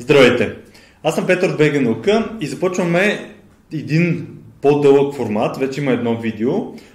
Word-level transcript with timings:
Здравейте! 0.00 0.54
Аз 1.02 1.14
съм 1.14 1.26
Петър 1.26 1.56
БГ 1.56 1.80
Наука 1.80 2.30
и 2.40 2.46
започваме 2.46 3.34
един 3.72 4.26
по-дълъг 4.62 5.14
формат, 5.14 5.56
вече 5.56 5.80
има 5.80 5.92
едно 5.92 6.20
видео, 6.20 6.50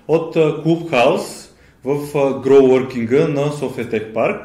от 0.08 0.36
Clubhouse 0.36 1.50
в 1.84 2.14
Grow 2.14 3.28
на 3.28 3.52
София 3.52 3.90
Tech 3.90 4.14
Park. 4.14 4.40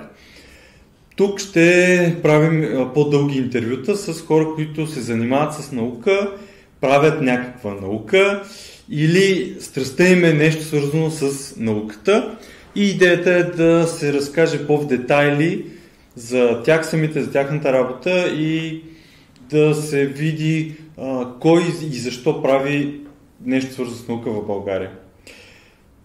Тук 1.17 1.41
ще 1.41 2.17
правим 2.23 2.69
по-дълги 2.95 3.39
интервюта 3.39 3.97
с 3.97 4.23
хора, 4.23 4.47
които 4.55 4.87
се 4.87 5.01
занимават 5.01 5.55
с 5.55 5.73
наука, 5.73 6.33
правят 6.81 7.23
някаква 7.23 7.75
наука 7.75 8.43
или 8.91 9.57
страстта 9.61 10.09
им 10.09 10.25
е 10.25 10.33
нещо 10.33 10.65
свързано 10.65 11.11
с 11.11 11.55
науката. 11.57 12.39
И 12.75 12.91
идеята 12.91 13.31
е 13.31 13.43
да 13.43 13.87
се 13.87 14.13
разкаже 14.13 14.67
по-в 14.67 14.87
детайли 14.87 15.65
за 16.19 16.63
тях 16.63 16.87
самите, 16.87 17.23
за 17.23 17.33
тяхната 17.33 17.73
работа 17.73 18.29
и 18.29 18.83
да 19.51 19.75
се 19.75 20.07
види 20.07 20.75
а, 20.99 21.27
кой 21.41 21.63
и 21.93 21.99
защо 21.99 22.43
прави 22.43 23.01
нещо 23.45 23.73
свързано 23.73 23.97
с 23.97 24.09
наука 24.09 24.31
в 24.31 24.47
България. 24.47 24.91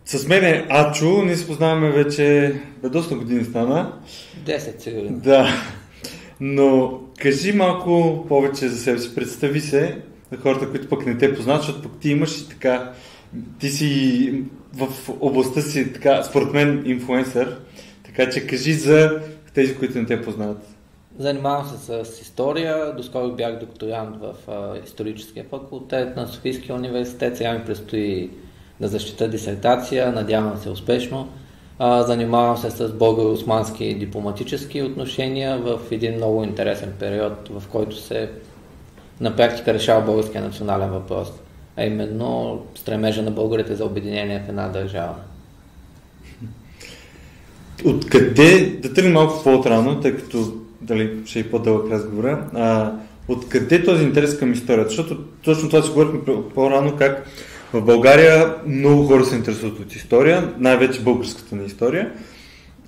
С 0.05 0.27
мен 0.27 0.45
е 0.45 0.65
Ачо, 0.69 1.23
ние 1.23 1.35
се 1.35 1.47
познаваме 1.47 1.91
вече 1.91 2.55
бе, 2.81 2.89
доста 2.89 3.15
години 3.15 3.43
стана. 3.43 3.93
10 4.45 4.79
сигурно. 4.79 5.09
Да. 5.11 5.47
Но 6.39 6.99
кажи 7.19 7.53
малко 7.53 8.25
повече 8.27 8.67
за 8.67 8.77
себе 8.77 8.99
си. 8.99 9.15
Представи 9.15 9.61
се 9.61 9.97
на 10.31 10.37
хората, 10.37 10.69
които 10.69 10.89
пък 10.89 11.05
не 11.05 11.17
те 11.17 11.35
познават, 11.35 11.61
защото 11.61 11.89
пък 11.89 11.99
ти 11.99 12.09
имаш 12.09 12.37
и 12.37 12.49
така, 12.49 12.91
ти 13.59 13.69
си 13.69 14.43
в 14.73 14.87
областта 15.19 15.61
си, 15.61 15.93
така, 15.93 16.23
според 16.23 16.53
мен, 16.53 16.83
инфлуенсър. 16.85 17.57
Така 18.03 18.29
че 18.29 18.47
кажи 18.47 18.73
за 18.73 19.21
тези, 19.53 19.77
които 19.77 19.97
не 19.97 20.05
те 20.05 20.21
познават. 20.21 20.67
Занимавам 21.19 21.65
се 21.65 22.05
с 22.05 22.21
история. 22.21 22.95
Доскоро 22.95 23.31
бях 23.31 23.59
докторант 23.59 24.15
в 24.21 24.35
историческия 24.85 25.45
факултет 25.49 26.15
на 26.15 26.27
Софийския 26.27 26.75
университет. 26.75 27.37
Сега 27.37 27.53
ми 27.53 27.65
предстои 27.65 28.29
да 28.81 28.87
защита 28.87 29.27
дисертация. 29.27 30.11
Надявам 30.11 30.57
се 30.57 30.69
успешно. 30.69 31.29
Занимавам 31.79 32.57
се 32.57 32.69
с 32.69 32.89
българо-османски 32.89 33.99
дипломатически 33.99 34.81
отношения 34.81 35.57
в 35.57 35.79
един 35.91 36.15
много 36.15 36.43
интересен 36.43 36.93
период, 36.99 37.49
в 37.49 37.63
който 37.71 37.95
се 37.95 38.31
на 39.21 39.35
практика 39.35 39.73
решава 39.73 40.05
българския 40.05 40.41
национален 40.41 40.89
въпрос, 40.89 41.31
а 41.77 41.85
именно 41.85 42.61
стремежа 42.75 43.21
на 43.21 43.31
българите 43.31 43.75
за 43.75 43.85
обединение 43.85 44.43
в 44.45 44.49
една 44.49 44.67
държава. 44.67 45.15
Откъде, 47.85 48.79
да 48.81 48.93
тръгнем 48.93 49.13
малко 49.13 49.43
по-отрано, 49.43 49.99
тъй 49.99 50.15
като 50.15 50.53
дали 50.81 51.11
ще 51.25 51.39
е 51.39 51.49
по-дълъг 51.49 51.91
разговора, 51.91 52.47
а, 52.53 52.91
откъде 53.27 53.83
този 53.83 54.03
интерес 54.03 54.39
към 54.39 54.53
историята? 54.53 54.89
Защото 54.89 55.17
точно 55.43 55.69
това 55.69 55.81
си 55.81 55.89
говорихме 55.89 56.19
по-рано, 56.55 56.95
как 56.97 57.25
в 57.73 57.81
България 57.81 58.55
много 58.67 59.03
хора 59.03 59.25
се 59.25 59.35
интересуват 59.35 59.79
от 59.79 59.95
история, 59.95 60.53
най-вече 60.59 61.01
българската 61.01 61.55
на 61.55 61.63
история, 61.63 62.11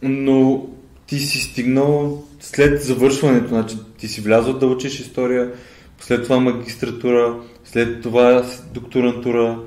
но 0.01 0.67
ти 1.07 1.19
си 1.19 1.39
стигнал 1.39 2.23
след 2.39 2.83
завършването, 2.83 3.47
значи 3.47 3.75
ти 3.97 4.07
си 4.07 4.21
влязъл 4.21 4.53
да 4.53 4.67
учиш 4.67 4.99
история, 4.99 5.51
след 5.99 6.23
това 6.23 6.39
магистратура, 6.39 7.35
след 7.65 8.01
това 8.01 8.45
докторантура. 8.73 9.59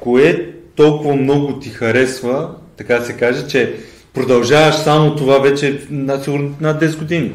Кое 0.00 0.52
толкова 0.74 1.16
много 1.16 1.58
ти 1.58 1.68
харесва, 1.68 2.54
така 2.76 3.00
се 3.00 3.12
каже, 3.12 3.48
че 3.48 3.76
продължаваш 4.16 4.74
само 4.74 5.16
това 5.16 5.38
вече 5.38 5.86
на 5.90 6.22
сигурно 6.22 6.54
над 6.60 6.82
10 6.82 6.98
години. 6.98 7.34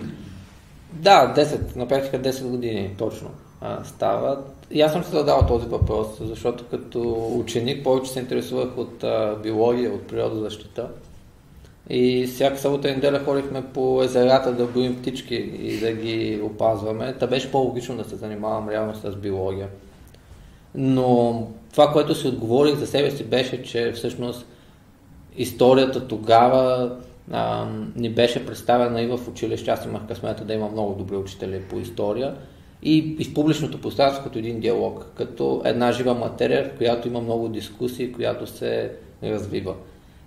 Да, 0.94 1.34
10, 1.38 1.76
на 1.76 1.88
практика 1.88 2.20
10 2.20 2.44
години 2.44 2.90
точно 2.98 3.30
а, 3.62 3.84
стават. 3.84 4.68
И 4.72 4.82
аз 4.82 4.92
съм 4.92 5.04
се 5.04 5.12
задал 5.12 5.46
този 5.48 5.68
въпрос, 5.68 6.08
защото 6.20 6.66
като 6.72 7.30
ученик 7.40 7.84
повече 7.84 8.12
се 8.12 8.20
интересувах 8.20 8.78
от 8.78 9.04
а, 9.04 9.36
биология, 9.44 9.92
от 9.92 10.08
природозащита. 10.08 10.88
И 11.90 12.28
всяка 12.28 12.58
събота 12.58 12.90
и 12.90 12.96
неделя 12.96 13.20
ходихме 13.26 13.64
по 13.74 14.04
езерата 14.04 14.52
да 14.52 14.66
броим 14.66 15.02
птички 15.02 15.36
и 15.36 15.80
да 15.80 15.92
ги 15.92 16.42
опазваме. 16.44 17.16
Та 17.20 17.28
беше 17.28 17.52
по-логично 17.52 17.98
да 17.98 18.04
се 18.04 18.16
занимавам 18.16 18.70
реално 18.70 18.96
с 18.96 19.16
биология. 19.16 19.68
Но 20.76 21.48
това, 21.72 21.92
което 21.92 22.16
си 22.16 22.28
отговорих 22.28 22.76
за 22.76 22.88
себе 22.88 23.12
си 23.12 23.24
беше, 23.24 23.64
че 23.64 23.92
всъщност 23.92 24.46
историята 25.38 26.08
тогава 26.08 26.92
а, 27.32 27.68
ни 27.96 28.10
беше 28.10 28.46
представена 28.46 29.02
и 29.02 29.08
в 29.08 29.20
училище. 29.28 29.72
Аз 29.72 29.86
имах 29.86 30.08
късмета 30.08 30.46
да 30.46 30.54
има 30.54 30.70
много 30.70 30.94
добри 30.94 31.16
учители 31.16 31.62
по 31.70 31.80
история. 31.80 32.36
И, 32.84 33.16
и 33.20 33.26
в 33.26 33.34
публичното 33.34 33.82
пространство 33.82 34.24
като 34.24 34.40
един 34.40 34.60
диалог, 34.60 35.06
като 35.16 35.62
една 35.66 35.92
жива 35.92 36.14
материя, 36.14 36.70
в 36.70 36.78
която 36.78 37.08
има 37.08 37.22
много 37.22 37.48
дискусии, 37.48 38.14
която 38.14 38.48
се 38.48 38.92
развива. 39.24 39.76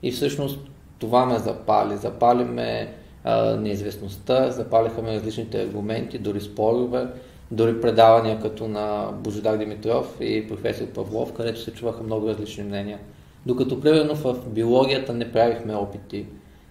И 0.03 0.13
всъщност 0.13 0.59
това 0.99 1.27
ме 1.27 1.39
запали. 1.39 1.97
Запали 1.97 2.45
ме 2.45 2.93
а, 3.25 3.57
неизвестността, 3.57 4.51
запалиха 4.51 5.03
ме 5.03 5.15
различните 5.15 5.63
аргументи, 5.63 6.19
дори 6.19 6.41
спорове, 6.41 7.07
дори 7.51 7.81
предавания 7.81 8.41
като 8.41 8.69
на 8.69 9.09
Божидар 9.13 9.57
Димитров 9.57 10.17
и 10.21 10.49
професор 10.49 10.87
Павлов, 10.87 11.33
където 11.33 11.61
се 11.61 11.73
чуваха 11.73 12.03
много 12.03 12.29
различни 12.29 12.65
мнения. 12.65 12.99
Докато, 13.47 13.81
примерно, 13.81 14.15
в 14.15 14.37
биологията 14.49 15.13
не 15.13 15.33
правихме 15.33 15.75
опити, 15.75 16.27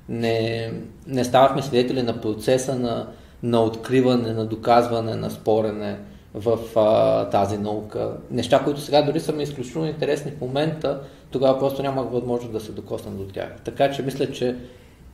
не, 0.10 0.72
не 1.08 1.24
ставахме 1.24 1.62
свидетели 1.62 2.02
на 2.02 2.22
процеса 2.22 2.80
на, 2.80 3.08
на 3.44 3.64
откриване, 3.64 4.34
на 4.34 4.46
доказване, 4.46 5.16
на 5.16 5.30
спорене 5.30 5.98
в 6.34 6.60
а, 6.76 7.30
тази 7.30 7.58
наука. 7.58 8.12
Неща, 8.32 8.64
които 8.64 8.82
сега 8.82 9.02
дори 9.02 9.20
са 9.20 9.34
ми 9.34 9.44
изключително 9.44 9.88
интересни 9.88 10.32
в 10.32 10.42
момента, 10.42 11.02
тогава 11.32 11.60
просто 11.60 11.84
нямах 11.84 12.10
възможност 12.12 12.54
да 12.54 12.60
се 12.60 12.72
докосна 12.72 13.12
до 13.12 13.24
тях. 13.24 13.56
Така 13.64 13.92
че 13.92 14.02
мисля, 14.02 14.32
че 14.32 14.56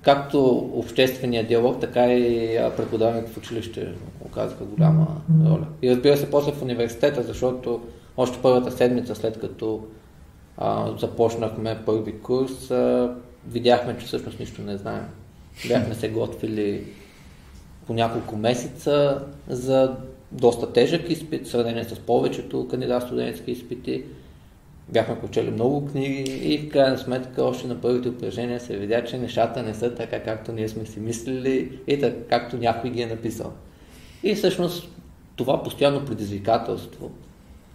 както 0.02 0.56
обществения 0.74 1.47
диалог, 1.47 1.80
така 1.81 2.14
и 2.14 2.59
преподаването 2.78 3.31
в 3.31 3.38
училище 3.38 3.94
оказаха 4.26 4.64
голяма 4.64 5.08
роля. 5.46 5.68
И 5.81 5.91
разбира 5.91 6.18
се, 6.18 6.31
после 6.31 6.52
в 6.52 6.62
университета, 6.62 7.24
защото 7.24 7.81
още 8.18 8.40
първата 8.41 8.72
седмица, 8.72 9.16
след 9.16 9.40
като 9.40 9.84
а, 10.62 10.97
започнахме 10.97 11.78
първи 11.86 12.20
курс, 12.20 12.72
а, 12.72 13.16
видяхме, 13.47 13.97
че 14.00 14.06
всъщност 14.06 14.40
нищо 14.40 14.62
не 14.62 14.78
знаем. 14.78 15.06
Бяхме 15.68 15.96
се 15.96 16.09
готвили 16.09 16.84
по 17.88 17.94
няколко 17.94 18.36
месеца 18.36 19.22
за 19.47 19.96
доста 20.31 20.74
тежък 20.74 21.09
изпит, 21.09 21.47
в 21.47 21.50
сравнение 21.50 21.84
с 21.84 22.00
повечето 22.00 22.68
кандидат 22.68 23.03
студентски 23.03 23.52
изпити. 23.52 24.03
Бяхме 24.90 25.20
прочели 25.20 25.52
много 25.52 25.86
книги 25.86 26.22
и 26.22 26.58
в 26.58 26.70
крайна 26.70 26.97
сметка 26.97 27.44
още 27.44 27.68
на 27.68 27.81
първите 27.81 28.09
упражнения 28.09 28.59
се 28.59 28.78
видя, 28.78 29.03
че 29.03 29.18
нещата 29.18 29.64
не 29.64 29.74
са 29.74 29.96
така, 29.96 30.24
както 30.24 30.52
ние 30.52 30.70
сме 30.70 30.86
си 30.86 31.00
мислили 31.00 31.80
и 31.88 32.00
така, 32.00 32.18
както 32.30 32.58
някой 32.58 32.90
ги 32.90 33.02
е 33.02 33.08
написал. 33.08 33.53
И 34.24 34.36
всъщност 34.36 34.90
това 35.36 35.64
постоянно 35.64 36.06
предизвикателство, 36.06 37.12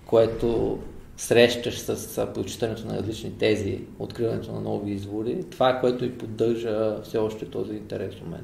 което 0.06 0.78
срещаш 1.17 1.79
с 1.79 2.27
прочитането 2.35 2.87
на 2.87 2.99
различни 2.99 3.33
тези, 3.39 3.79
откриването 3.99 4.53
на 4.53 4.61
нови 4.61 4.93
извори, 4.93 5.45
това 5.51 5.71
е 5.71 5.81
което 5.81 6.05
и 6.05 6.11
поддържа 6.11 7.03
все 7.05 7.19
още 7.19 7.45
този 7.45 7.73
интерес 7.73 8.15
у 8.27 8.31
мен. 8.31 8.41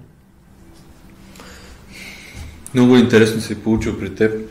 Много 2.74 2.96
интересно 2.96 3.40
се 3.40 3.52
е 3.52 3.56
получил 3.56 3.98
при 3.98 4.14
теб. 4.14 4.50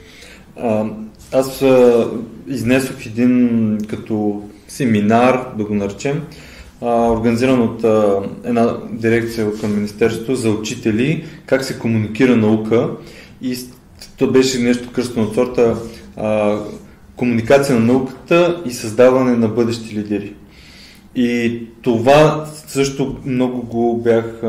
А, 0.57 0.85
аз 1.31 1.61
а, 1.61 2.07
изнесох 2.47 3.05
един 3.05 3.77
като 3.87 4.43
семинар, 4.67 5.53
да 5.57 5.65
го 5.65 5.73
наречем, 5.73 6.23
а, 6.81 7.11
организиран 7.11 7.61
от 7.61 7.83
а, 7.83 8.21
една 8.43 8.77
дирекция 8.91 9.53
към 9.61 9.75
Министерството 9.75 10.35
за 10.35 10.49
учители, 10.49 11.25
как 11.45 11.63
се 11.63 11.79
комуникира 11.79 12.35
наука 12.35 12.89
и 13.41 13.57
то 14.17 14.31
беше 14.31 14.59
нещо 14.59 14.91
кръстно 14.91 15.23
от 15.23 15.35
сорта 15.35 15.75
а, 16.17 16.59
комуникация 17.19 17.79
на 17.79 17.85
науката 17.85 18.63
и 18.65 18.71
създаване 18.71 19.35
на 19.35 19.47
бъдещи 19.47 19.95
лидери. 19.95 20.33
И 21.15 21.61
това 21.81 22.45
също 22.67 23.17
много 23.25 23.61
го 23.61 24.01
бях 24.01 24.41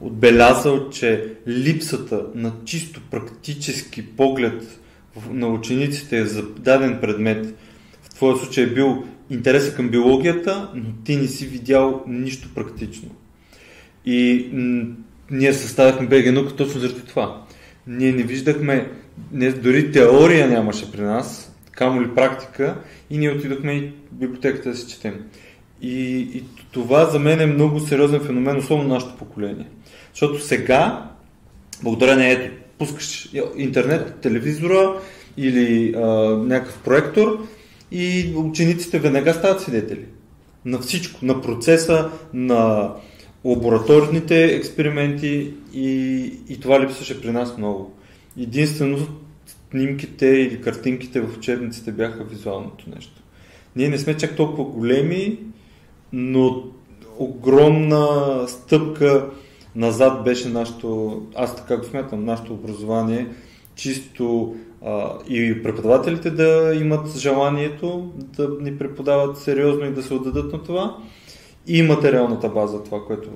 отбелязал, 0.00 0.90
че 0.90 1.32
липсата 1.48 2.22
на 2.34 2.52
чисто 2.64 3.00
практически 3.10 4.06
поглед 4.06 4.80
на 5.30 5.46
учениците 5.46 6.26
за 6.26 6.42
даден 6.42 6.98
предмет, 7.00 7.54
в 8.02 8.10
твоя 8.14 8.36
случай 8.36 8.64
е 8.64 8.74
бил 8.74 9.04
интереса 9.30 9.74
към 9.74 9.88
биологията, 9.88 10.70
но 10.74 10.84
ти 11.04 11.16
не 11.16 11.26
си 11.26 11.46
видял 11.46 12.02
нищо 12.06 12.48
практично. 12.54 13.08
И 14.06 14.48
ние 15.30 15.52
съставяхме 15.52 16.06
БГ 16.06 16.32
наука 16.32 16.56
точно 16.56 16.80
заради 16.80 17.00
това. 17.00 17.42
Ние 17.86 18.12
не 18.12 18.22
виждахме, 18.22 18.90
не, 19.32 19.52
дори 19.52 19.92
теория 19.92 20.48
нямаше 20.48 20.92
при 20.92 21.00
нас, 21.00 21.48
камо 21.78 22.02
ли 22.02 22.14
практика, 22.14 22.76
и 23.10 23.18
ние 23.18 23.30
отидохме 23.30 23.72
и 23.72 23.92
библиотеката 24.12 24.68
да 24.68 24.76
си 24.76 24.88
четем. 24.88 25.14
И, 25.82 26.18
и 26.34 26.44
това 26.72 27.04
за 27.04 27.18
мен 27.18 27.40
е 27.40 27.46
много 27.46 27.80
сериозен 27.80 28.20
феномен, 28.20 28.56
особено 28.56 28.88
нашето 28.88 29.16
поколение. 29.16 29.66
Защото 30.12 30.40
сега, 30.40 31.10
благодарение 31.82 32.32
ето 32.32 32.54
пускаш 32.78 33.30
интернет, 33.56 34.20
телевизора 34.20 35.00
или 35.36 35.94
а, 35.96 36.00
някакъв 36.36 36.82
проектор 36.82 37.46
и 37.92 38.32
учениците 38.36 38.98
веднага 38.98 39.34
стават 39.34 39.60
свидетели. 39.60 40.04
На 40.64 40.78
всичко, 40.78 41.24
на 41.24 41.42
процеса, 41.42 42.10
на 42.34 42.92
лабораторните 43.44 44.44
експерименти 44.44 45.52
и, 45.74 46.22
и 46.48 46.60
това 46.60 46.80
липсваше 46.80 47.20
при 47.20 47.30
нас 47.30 47.58
много. 47.58 47.92
Единствено 48.40 48.98
снимките 49.70 50.26
или 50.26 50.60
картинките 50.60 51.20
в 51.20 51.36
учебниците 51.36 51.92
бяха 51.92 52.24
визуалното 52.24 52.84
нещо. 52.94 53.22
Ние 53.76 53.88
не 53.88 53.98
сме 53.98 54.16
чак 54.16 54.36
толкова 54.36 54.64
големи, 54.64 55.38
но 56.12 56.64
огромна 57.18 58.08
стъпка 58.48 59.30
назад 59.76 60.24
беше 60.24 60.48
нашето, 60.48 61.22
аз 61.34 61.56
така 61.56 61.76
го 61.76 61.84
смятам, 61.84 62.24
нашето 62.24 62.54
образование, 62.54 63.28
чисто 63.74 64.56
а, 64.84 65.12
и 65.28 65.62
преподавателите 65.62 66.30
да 66.30 66.74
имат 66.80 67.18
желанието 67.18 68.12
да 68.16 68.48
ни 68.60 68.78
преподават 68.78 69.38
сериозно 69.38 69.84
и 69.86 69.94
да 69.94 70.02
се 70.02 70.14
отдадат 70.14 70.52
на 70.52 70.62
това 70.62 70.96
и 71.66 71.82
материалната 71.82 72.48
база, 72.48 72.82
това, 72.82 73.04
което 73.06 73.28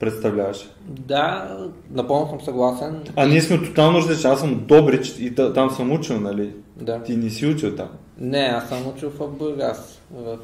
представляваше. 0.00 0.68
Да, 0.88 1.56
напълно 1.90 2.28
съм 2.28 2.40
съгласен. 2.40 3.02
А 3.16 3.26
ние 3.26 3.40
сме 3.40 3.62
тотално 3.62 3.98
различни. 3.98 4.30
Аз 4.30 4.40
съм 4.40 4.64
Добрич 4.68 5.08
и 5.18 5.34
там 5.34 5.70
съм 5.70 5.92
учил, 5.92 6.20
нали? 6.20 6.52
Да. 6.76 7.02
Ти 7.02 7.16
не 7.16 7.30
си 7.30 7.46
учил 7.46 7.76
там. 7.76 7.88
Не, 8.18 8.38
аз 8.38 8.68
съм 8.68 8.88
учил 8.88 9.10
в 9.10 9.28
Бургас, 9.28 10.00
в 10.14 10.38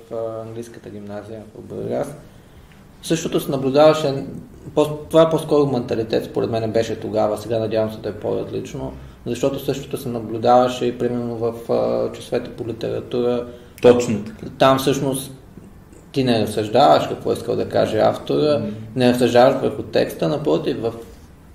английската 0.47 0.91
гимназия 0.91 1.43
в 1.55 1.63
Бургас. 1.63 2.15
Същото 3.03 3.41
се 3.41 3.51
наблюдаваше, 3.51 4.25
това 5.11 5.23
е 5.23 5.31
по-скоро 5.31 5.67
менталитет, 5.67 6.25
според 6.25 6.51
мен 6.51 6.73
беше 6.73 7.01
тогава, 7.01 7.39
сега 7.39 7.59
надявам 7.59 7.93
се 7.93 7.99
да 7.99 8.09
е 8.09 8.13
по-различно, 8.13 8.93
защото 9.27 9.65
същото 9.65 9.97
се 9.97 10.09
наблюдаваше 10.09 10.85
и 10.85 10.99
примерно 10.99 11.37
в 11.37 11.53
часовете 12.15 12.51
по 12.51 12.69
литература. 12.69 13.47
Точно 13.83 14.25
така. 14.25 14.47
Там 14.59 14.79
всъщност 14.79 15.33
ти 16.17 16.25
не 16.25 16.41
разсъждаваш 16.41 17.09
какво 17.09 17.33
искал 17.33 17.57
да 17.57 17.69
каже 17.69 17.99
автора, 17.99 18.35
mm. 18.35 18.71
не 18.97 19.13
разсъждаваш 19.13 19.63
върху 19.63 19.83
текста, 19.83 20.29
напротив, 20.29 20.77
в, 20.81 20.93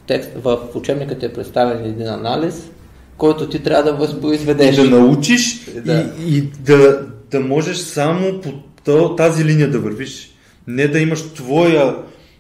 текст, 0.07 0.29
в 0.43 0.59
учебника 0.75 1.17
ти 1.17 1.25
е 1.25 1.33
представен 1.33 1.85
един 1.85 2.07
анализ, 2.07 2.71
който 3.17 3.49
ти 3.49 3.63
трябва 3.63 3.91
да 3.91 3.97
възпроизведеш. 3.97 4.77
И 4.77 4.81
да 4.81 4.99
научиш 4.99 5.65
да. 5.85 6.13
и, 6.19 6.37
и 6.37 6.41
да, 6.41 7.07
да 7.31 7.39
можеш 7.39 7.77
само 7.77 8.41
по 8.85 9.15
тази 9.15 9.45
линия 9.45 9.71
да 9.71 9.79
вървиш. 9.79 10.31
Не 10.67 10.87
да 10.87 10.99
имаш 10.99 11.21
твоя 11.21 11.95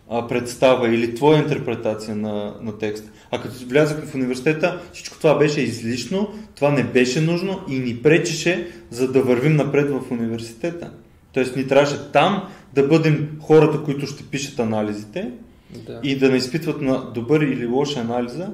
а, 0.09 0.27
представа 0.27 0.89
или 0.89 1.15
твоя 1.15 1.39
интерпретация 1.39 2.15
на, 2.15 2.53
на 2.61 2.77
текста. 2.77 3.09
А 3.31 3.41
като 3.41 3.55
влязахме 3.67 4.05
в 4.05 4.15
университета, 4.15 4.79
всичко 4.93 5.17
това 5.17 5.37
беше 5.37 5.61
излишно, 5.61 6.29
това 6.55 6.71
не 6.71 6.83
беше 6.83 7.21
нужно 7.21 7.59
и 7.69 7.79
ни 7.79 7.95
пречеше, 7.95 8.67
за 8.89 9.11
да 9.11 9.21
вървим 9.21 9.55
напред 9.55 9.89
в 9.89 10.11
университета. 10.11 10.91
Тоест 11.33 11.55
ни 11.55 11.67
трябваше 11.67 12.11
там 12.11 12.49
да 12.73 12.87
бъдем 12.87 13.39
хората, 13.41 13.83
които 13.83 14.07
ще 14.07 14.23
пишат 14.23 14.59
анализите 14.59 15.31
да. 15.75 15.99
и 16.03 16.17
да 16.17 16.29
не 16.29 16.37
изпитват 16.37 16.81
на 16.81 17.11
добър 17.11 17.41
или 17.41 17.67
лош 17.67 17.97
анализа, 17.97 18.49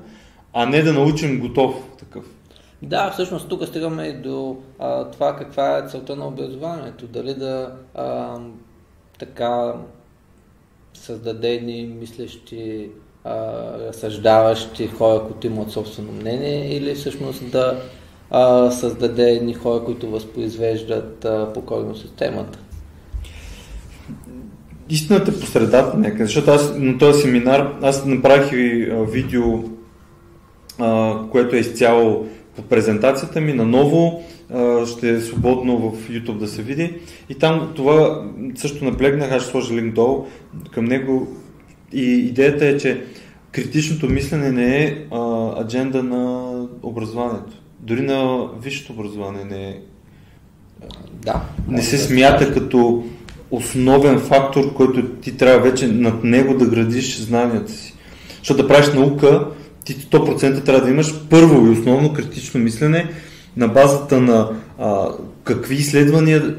а 0.54 0.66
не 0.66 0.82
да 0.84 0.94
научим 0.94 1.40
готов 1.40 1.76
такъв. 2.00 2.26
Да, 2.82 3.12
всъщност 3.12 3.50
тук 3.50 3.66
стигаме 3.66 4.04
и 4.04 4.14
до 4.14 4.58
а, 4.80 5.12
това 5.12 5.36
каква 5.36 5.78
е 5.78 5.88
целта 5.90 6.16
на 6.16 6.28
образованието. 6.28 7.08
Дали 7.08 7.34
да 7.34 7.72
а, 7.96 8.38
така 9.20 9.74
създаде 10.94 11.50
едни 11.50 11.96
мислещи, 12.00 12.90
а, 13.24 13.36
разсъждаващи 13.80 14.88
хора, 14.88 15.24
които 15.24 15.48
имат 15.48 15.72
собствено 15.72 16.12
мнение, 16.12 16.76
или 16.78 16.96
всъщност 16.96 17.52
да 17.52 17.82
а, 18.30 18.72
създаде 18.72 19.32
едни 19.32 19.54
хора, 19.54 19.84
които 19.84 20.10
възпроизвеждат 20.10 21.26
а, 21.26 21.54
покойно 21.54 21.96
системата 21.96 22.60
истината 24.90 25.32
е 25.32 25.40
по 25.40 25.46
средата 25.46 25.98
някъде, 25.98 26.26
защото 26.26 26.52
аз 26.52 26.74
на 26.78 26.98
този 26.98 27.22
семинар, 27.22 27.74
аз 27.82 28.06
направих 28.06 28.52
и 28.52 28.92
видео, 29.12 29.44
а, 30.80 31.16
което 31.32 31.56
е 31.56 31.60
изцяло 31.60 32.28
по 32.56 32.62
презентацията 32.62 33.42
ми, 33.42 33.54
наново 33.54 34.24
а, 34.54 34.86
ще 34.86 35.10
е 35.10 35.22
свободно 35.22 35.78
в 35.78 36.10
YouTube 36.10 36.38
да 36.38 36.48
се 36.48 36.62
види. 36.62 36.94
И 37.30 37.36
там 37.36 37.72
това 37.76 38.26
също 38.56 38.86
наблегнах, 38.86 39.32
аз 39.32 39.42
ще 39.42 39.52
сложа 39.52 39.76
линк 39.76 39.94
долу 39.94 40.26
към 40.72 40.86
него. 40.86 41.28
И 41.94 42.04
идеята 42.04 42.66
е, 42.66 42.78
че 42.78 43.04
критичното 43.52 44.10
мислене 44.10 44.52
не 44.52 44.84
е 44.84 45.06
а, 45.12 45.52
адженда 45.62 46.04
на 46.04 46.52
образованието. 46.84 47.62
Дори 47.80 48.02
на 48.02 48.48
висшето 48.62 48.94
образование 48.94 49.46
не 49.46 49.70
е. 49.70 49.78
Да. 51.14 51.42
Не 51.68 51.82
се 51.82 51.98
смята 51.98 52.54
като 52.54 53.04
основен 53.52 54.20
фактор, 54.20 54.74
който 54.74 55.06
ти 55.06 55.38
трябва 55.38 55.70
вече 55.70 55.88
над 55.88 56.24
него 56.24 56.58
да 56.58 56.66
градиш 56.66 57.18
знанията 57.18 57.72
си. 57.72 57.94
Защото 58.38 58.62
да 58.62 58.68
правиш 58.68 58.94
наука, 58.94 59.48
ти 59.86 59.96
100% 59.96 60.66
трябва 60.66 60.86
да 60.86 60.92
имаш 60.92 61.16
първо 61.30 61.68
и 61.68 61.70
основно 61.70 62.14
критично 62.14 62.60
мислене 62.60 63.10
на 63.58 63.68
базата 63.68 64.22
на 64.22 64.52
а, 64.80 65.10
какви 65.44 65.76
изследвания 65.76 66.56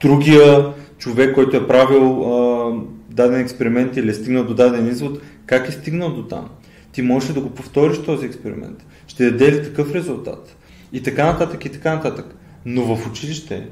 другия 0.00 0.72
човек, 0.98 1.34
който 1.34 1.56
е 1.56 1.66
правил 1.66 2.22
а, 2.22 2.72
даден 3.10 3.40
експеримент 3.40 3.96
или 3.96 4.10
е 4.10 4.14
стигнал 4.14 4.44
до 4.44 4.54
даден 4.54 4.88
извод, 4.88 5.18
как 5.46 5.68
е 5.68 5.72
стигнал 5.72 6.10
до 6.10 6.22
там. 6.22 6.48
Ти 6.92 7.02
можеш 7.02 7.30
ли 7.30 7.34
да 7.34 7.40
го 7.40 7.50
повториш 7.50 7.98
този 7.98 8.26
експеримент? 8.26 8.86
Ще 9.06 9.30
даде 9.30 9.52
ли 9.52 9.62
такъв 9.62 9.94
резултат? 9.94 10.56
И 10.92 11.02
така 11.02 11.24
нататък, 11.24 11.64
и 11.64 11.68
така 11.68 11.94
нататък. 11.94 12.26
Но 12.66 12.96
в 12.96 13.06
училище 13.10 13.68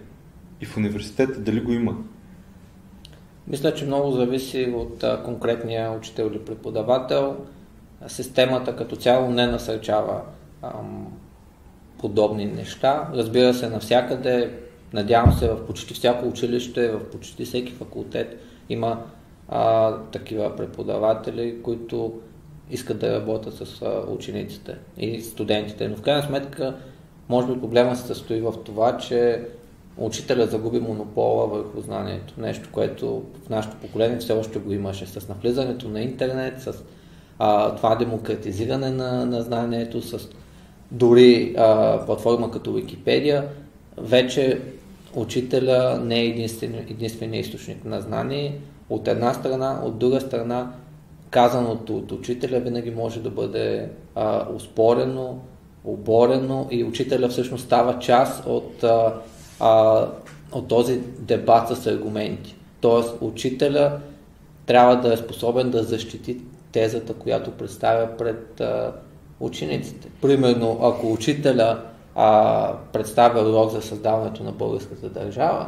и 0.60 0.66
в 0.66 0.76
университета 0.76 1.40
дали 1.40 1.60
го 1.60 1.72
има? 1.72 1.96
Мисля, 3.48 3.74
че 3.74 3.84
много 3.84 4.10
зависи 4.10 4.74
от 4.76 5.04
конкретния 5.24 5.92
учител 5.92 6.24
или 6.24 6.38
преподавател. 6.38 7.36
Системата 8.08 8.76
като 8.76 8.96
цяло 8.96 9.30
не 9.30 9.46
насърчава 9.46 10.20
ам, 10.62 11.12
подобни 11.98 12.44
неща. 12.44 13.08
Разбира 13.14 13.54
се, 13.54 13.68
навсякъде, 13.68 14.58
надявам 14.92 15.32
се, 15.32 15.48
в 15.48 15.66
почти 15.66 15.94
всяко 15.94 16.28
училище, 16.28 16.88
в 16.88 17.10
почти 17.10 17.44
всеки 17.44 17.72
факултет 17.72 18.40
има 18.68 19.04
а, 19.48 19.96
такива 19.96 20.56
преподаватели, 20.56 21.62
които 21.62 22.20
искат 22.70 22.98
да 22.98 23.20
работят 23.20 23.54
с 23.54 23.82
а, 23.82 24.12
учениците 24.12 24.76
и 24.98 25.20
студентите. 25.20 25.88
Но 25.88 25.96
в 25.96 26.02
крайна 26.02 26.22
сметка, 26.22 26.74
може 27.28 27.46
би 27.46 27.60
проблема 27.60 27.96
се 27.96 28.06
състои 28.06 28.40
в 28.40 28.54
това, 28.64 28.98
че 28.98 29.46
учителя 29.96 30.46
загуби 30.46 30.80
монопола 30.80 31.46
върху 31.46 31.80
знанието. 31.80 32.34
Нещо, 32.38 32.68
което 32.72 33.22
в 33.46 33.50
нашето 33.50 33.76
поколение 33.76 34.18
все 34.18 34.32
още 34.32 34.58
го 34.58 34.72
имаше 34.72 35.06
с 35.06 35.28
навлизането 35.28 35.88
на 35.88 36.00
интернет, 36.00 36.62
с 36.62 36.74
а, 37.38 37.74
това 37.74 37.94
демократизиране 37.94 38.90
на, 38.90 39.26
на 39.26 39.42
знанието, 39.42 40.02
с 40.02 40.28
дори 40.90 41.54
а, 41.58 41.98
платформа 42.06 42.50
като 42.50 42.72
Википедия. 42.72 43.48
Вече 43.96 44.60
учителя 45.14 46.00
не 46.04 46.20
е 46.20 46.26
единствен, 46.26 46.74
единствения 46.74 47.40
източник 47.40 47.84
на 47.84 48.00
знание. 48.00 48.58
От 48.90 49.08
една 49.08 49.34
страна, 49.34 49.80
от 49.84 49.98
друга 49.98 50.20
страна, 50.20 50.72
казаното 51.30 51.96
от 51.96 52.12
учителя 52.12 52.60
винаги 52.60 52.90
може 52.90 53.20
да 53.20 53.30
бъде 53.30 53.88
а, 54.14 54.46
успорено, 54.54 55.38
оборено 55.84 56.68
и 56.70 56.84
учителя 56.84 57.28
всъщност 57.28 57.64
става 57.64 57.98
част 57.98 58.46
от 58.46 58.84
а, 58.84 59.14
а, 59.62 60.06
от 60.52 60.68
този 60.68 61.00
дебат 61.18 61.68
с 61.68 61.86
аргументи. 61.86 62.56
Тоест, 62.80 63.14
учителя 63.20 64.00
трябва 64.66 64.96
да 64.96 65.12
е 65.12 65.16
способен 65.16 65.70
да 65.70 65.82
защити 65.82 66.36
тезата, 66.72 67.14
която 67.14 67.50
представя 67.50 68.16
пред 68.16 68.60
а, 68.60 68.92
учениците. 69.40 70.08
Примерно, 70.22 70.78
ако 70.82 71.12
учителя 71.12 71.80
а, 72.14 72.72
представя 72.92 73.50
урок 73.50 73.70
за 73.70 73.82
създаването 73.82 74.44
на 74.44 74.52
българската 74.52 75.08
държава 75.08 75.66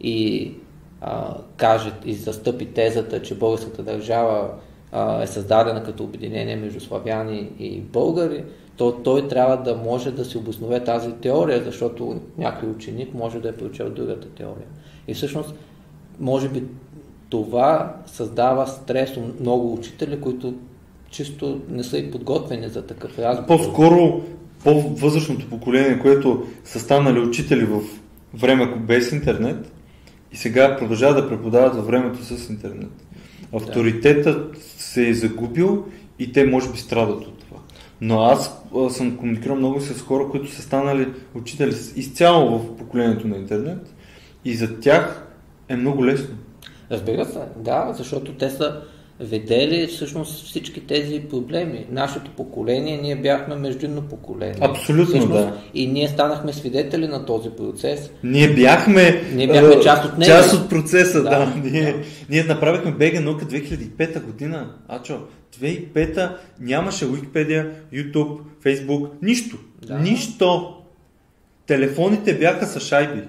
и 0.00 0.52
а, 1.00 1.34
каже 1.56 1.92
и 2.04 2.14
застъпи 2.14 2.66
тезата, 2.66 3.22
че 3.22 3.38
българската 3.38 3.82
държава 3.82 4.48
а, 4.92 5.22
е 5.22 5.26
създадена 5.26 5.84
като 5.84 6.04
обединение 6.04 6.56
между 6.56 6.80
славяни 6.80 7.50
и 7.58 7.80
българи, 7.80 8.44
то 8.76 8.92
той 8.92 9.28
трябва 9.28 9.56
да 9.56 9.76
може 9.76 10.10
да 10.10 10.24
си 10.24 10.38
обоснове 10.38 10.84
тази 10.84 11.12
теория, 11.12 11.62
защото 11.64 12.20
някой 12.38 12.68
ученик 12.68 13.14
може 13.14 13.40
да 13.40 13.48
е 13.48 13.56
прочел 13.56 13.90
другата 13.90 14.28
теория. 14.28 14.66
И 15.08 15.14
всъщност, 15.14 15.54
може 16.20 16.48
би 16.48 16.62
това 17.28 17.96
създава 18.06 18.66
стрес 18.66 19.16
у 19.16 19.20
много 19.40 19.74
учители, 19.74 20.20
които 20.20 20.54
чисто 21.10 21.60
не 21.68 21.84
са 21.84 21.98
и 21.98 22.10
подготвени 22.10 22.68
за 22.68 22.86
такъв 22.86 23.18
разговор. 23.18 23.48
По-скоро 23.48 24.22
по-възрастното 24.64 25.50
поколение, 25.50 25.98
което 25.98 26.46
са 26.64 26.80
станали 26.80 27.20
учители 27.20 27.64
в 27.64 27.80
време 28.34 28.66
без 28.66 29.12
интернет 29.12 29.72
и 30.32 30.36
сега 30.36 30.76
продължават 30.76 31.16
да 31.16 31.28
преподават 31.28 31.74
във 31.74 31.86
времето 31.86 32.24
с 32.24 32.50
интернет. 32.50 32.90
Авторитетът 33.52 34.52
да. 34.52 34.60
се 34.60 35.08
е 35.08 35.14
загубил 35.14 35.84
и 36.18 36.32
те 36.32 36.46
може 36.46 36.72
би 36.72 36.78
страдат 36.78 37.26
от 37.26 37.33
Но 38.06 38.22
аз 38.22 38.64
а, 38.76 38.90
съм 38.90 39.16
комуникирал 39.16 39.56
много 39.56 39.80
с 39.80 40.02
хора, 40.02 40.28
които 40.30 40.50
са 40.50 40.62
станали 40.62 41.12
учители 41.34 41.74
изцяло 41.96 42.58
в 42.58 42.76
поколението 42.76 43.28
на 43.28 43.36
интернет 43.36 43.94
и 44.44 44.54
за 44.54 44.80
тях 44.80 45.26
е 45.68 45.76
много 45.76 46.06
лесно. 46.06 46.36
Разбира 46.90 47.24
се, 47.24 47.38
да, 47.56 47.92
защото 47.92 48.32
те 48.32 48.50
са 48.50 48.82
видели 49.20 49.86
всъщност 49.86 50.44
всички 50.44 50.86
тези 50.86 51.20
проблеми. 51.30 51.86
Нашето 51.90 52.30
поколение, 52.30 53.02
ние 53.02 53.16
бяхме 53.16 53.54
междинно 53.54 54.02
поколение. 54.02 54.58
Абсолютно, 54.60 55.06
всъщност, 55.06 55.32
да. 55.32 55.58
И 55.74 55.86
ние 55.86 56.08
станахме 56.08 56.52
свидетели 56.52 57.08
на 57.08 57.26
този 57.26 57.50
процес. 57.50 58.10
Ние 58.24 58.54
бяхме, 58.54 59.22
ние 59.34 59.46
бяхме 59.46 59.80
част 59.80 60.04
от 60.04 60.18
него. 60.18 60.30
Част 60.30 60.54
от 60.54 60.70
процеса, 60.70 61.22
да. 61.22 61.30
да. 61.30 61.52
Ние, 61.70 61.92
да. 61.92 61.98
ние 62.30 62.44
направихме 62.44 62.92
БГ 62.92 63.24
наука 63.24 63.44
2005 63.44 64.22
година. 64.24 64.74
Ачо, 64.88 65.20
2005 65.60 66.36
нямаше 66.60 67.04
Wikipedia, 67.04 67.70
YouTube, 67.92 68.38
Facebook, 68.64 69.08
нищо. 69.22 69.56
Да. 69.86 69.98
Нищо. 69.98 70.74
Телефоните 71.66 72.38
бяха 72.38 72.66
с 72.66 72.80
шайби. 72.80 73.22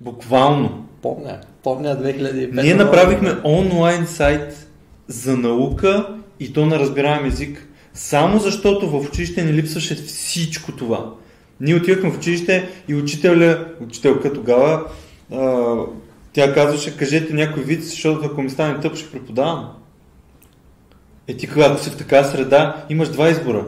Буквално. 0.00 0.86
Помня. 1.02 1.40
Помня 1.62 1.96
2005. 2.02 2.62
Ние 2.62 2.74
направихме 2.74 3.36
онлайн 3.44 4.06
сайт 4.06 4.68
за 5.08 5.36
наука 5.36 6.16
и 6.40 6.52
то 6.52 6.66
на 6.66 6.78
разбираем 6.78 7.26
език. 7.26 7.68
Само 7.94 8.38
защото 8.38 8.90
в 8.90 9.08
училище 9.08 9.44
ни 9.44 9.52
липсваше 9.52 9.94
всичко 9.94 10.72
това. 10.72 11.14
Ние 11.60 11.74
отивахме 11.74 12.10
в 12.10 12.18
училище 12.18 12.68
и 12.88 12.94
учителя, 12.94 13.66
учителка 13.80 14.32
тогава, 14.32 14.86
а, 15.32 15.76
тя 16.32 16.54
казваше, 16.54 16.96
кажете 16.96 17.34
някой 17.34 17.62
вид, 17.62 17.84
защото 17.84 18.26
ако 18.26 18.42
ми 18.42 18.50
стане 18.50 18.80
тъп, 18.80 18.96
ще 18.96 19.10
преподавам. 19.10 19.68
Е 21.28 21.36
ти 21.36 21.48
когато 21.50 21.82
си 21.82 21.90
в 21.90 21.96
такава 21.96 22.24
среда, 22.24 22.84
имаш 22.88 23.08
два 23.08 23.28
избора. 23.28 23.64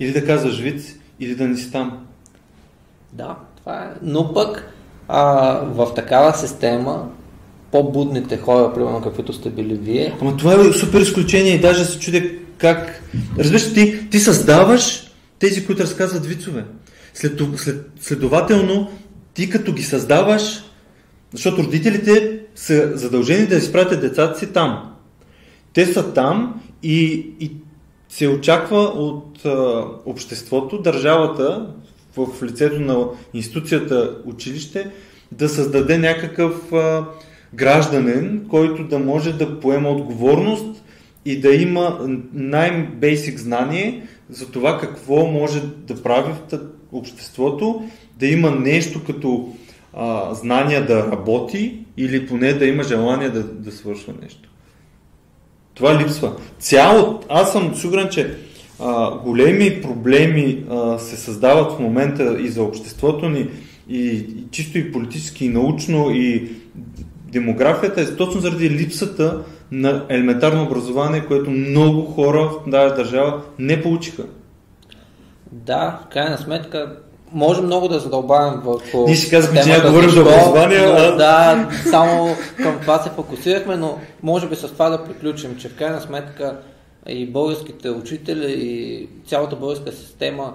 Или 0.00 0.12
да 0.12 0.26
казваш 0.26 0.60
вид, 0.60 0.98
или 1.20 1.34
да 1.34 1.48
не 1.48 1.56
си 1.56 1.72
там. 1.72 2.06
Да, 3.12 3.36
това 3.56 3.84
е. 3.84 3.88
Но 4.02 4.34
пък 4.34 4.72
а, 5.08 5.54
в 5.64 5.94
такава 5.94 6.34
система 6.34 7.08
по-будните 7.74 8.36
хора, 8.36 8.72
примерно 8.74 9.02
каквито 9.02 9.32
сте 9.32 9.50
били 9.50 9.74
вие. 9.74 10.16
Ама 10.20 10.36
това 10.36 10.54
е 10.54 10.72
супер 10.72 11.00
изключение 11.00 11.54
и 11.54 11.60
даже 11.60 11.84
се 11.84 11.98
чудя 11.98 12.22
как... 12.58 13.02
Разбираш, 13.38 13.72
ти, 13.72 14.10
ти 14.10 14.18
създаваш 14.18 15.10
тези, 15.38 15.66
които 15.66 15.82
разказват 15.82 16.26
вицове. 16.26 16.64
След, 17.14 17.40
след, 17.56 17.90
следователно, 18.00 18.90
ти 19.34 19.50
като 19.50 19.72
ги 19.72 19.82
създаваш, 19.82 20.64
защото 21.32 21.62
родителите 21.62 22.40
са 22.54 22.90
задължени 22.94 23.46
да 23.46 23.56
изпратят 23.56 24.00
децата 24.00 24.38
си 24.38 24.46
там. 24.46 24.94
Те 25.72 25.86
са 25.86 26.12
там 26.12 26.62
и, 26.82 27.26
и 27.40 27.52
се 28.08 28.28
очаква 28.28 28.78
от 28.80 29.44
а, 29.44 29.84
обществото, 30.06 30.82
държавата, 30.82 31.66
в 32.16 32.42
лицето 32.42 32.80
на 32.80 33.06
институцията 33.34 34.16
училище, 34.24 34.90
да 35.32 35.48
създаде 35.48 35.98
някакъв 35.98 36.72
а, 36.72 37.04
гражданин, 37.54 38.46
който 38.48 38.84
да 38.84 38.98
може 38.98 39.32
да 39.32 39.60
поема 39.60 39.88
отговорност 39.88 40.82
и 41.24 41.40
да 41.40 41.54
има 41.54 41.98
най-бейсик 42.32 43.38
знание 43.38 44.02
за 44.30 44.50
това 44.50 44.78
какво 44.78 45.26
може 45.26 45.62
да 45.86 46.02
прави 46.02 46.32
в 46.32 46.58
обществото, 46.92 47.84
да 48.18 48.26
има 48.26 48.50
нещо 48.50 49.00
като 49.06 49.48
а, 49.92 50.34
знания 50.34 50.86
да 50.86 51.10
работи 51.12 51.78
или 51.96 52.26
поне 52.26 52.52
да 52.52 52.66
има 52.66 52.82
желание 52.82 53.28
да, 53.28 53.42
да 53.42 53.72
свършва 53.72 54.12
нещо. 54.22 54.48
Това 55.74 56.00
липсва. 56.00 56.36
Цяло, 56.58 57.20
аз 57.28 57.52
съм 57.52 57.74
сигурен, 57.74 58.08
че 58.08 58.34
а, 58.80 59.18
големи 59.18 59.82
проблеми 59.82 60.64
а, 60.70 60.98
се 60.98 61.16
създават 61.16 61.72
в 61.72 61.78
момента 61.78 62.36
и 62.40 62.48
за 62.48 62.62
обществото 62.62 63.28
ни, 63.28 63.48
и, 63.88 64.08
и 64.08 64.44
чисто 64.50 64.78
и 64.78 64.92
политически, 64.92 65.44
и 65.44 65.48
научно, 65.48 66.10
и 66.10 66.48
демографията 67.34 68.00
е 68.00 68.16
точно 68.16 68.40
заради 68.40 68.70
липсата 68.70 69.42
на 69.72 70.04
елементарно 70.08 70.62
образование, 70.62 71.26
което 71.26 71.50
много 71.50 72.04
хора 72.04 72.50
в 72.50 72.70
тази 72.70 72.94
държава 72.94 73.42
не 73.58 73.82
получиха. 73.82 74.22
Да, 75.52 76.00
в 76.04 76.12
крайна 76.12 76.38
сметка 76.38 76.96
може 77.32 77.62
много 77.62 77.88
да 77.88 78.00
задълбавим 78.00 78.60
в. 78.64 78.80
Ние 79.06 79.14
ще 79.14 79.30
казахме, 79.30 79.62
че 79.62 79.68
няма 79.68 79.88
говорим 79.88 80.10
за 80.10 80.20
образование. 80.20 80.78
А... 80.78 81.16
Да, 81.16 81.68
само 81.90 82.28
към 82.56 82.80
това 82.80 82.98
се 82.98 83.10
фокусирахме, 83.10 83.76
но 83.76 83.98
може 84.22 84.48
би 84.48 84.56
с 84.56 84.68
това 84.68 84.88
да 84.88 85.04
приключим, 85.04 85.56
че 85.56 85.68
в 85.68 85.76
крайна 85.76 86.00
сметка 86.00 86.60
и 87.08 87.26
българските 87.26 87.90
учители 87.90 88.52
и 88.52 89.08
цялата 89.26 89.56
българска 89.56 89.92
система 89.92 90.54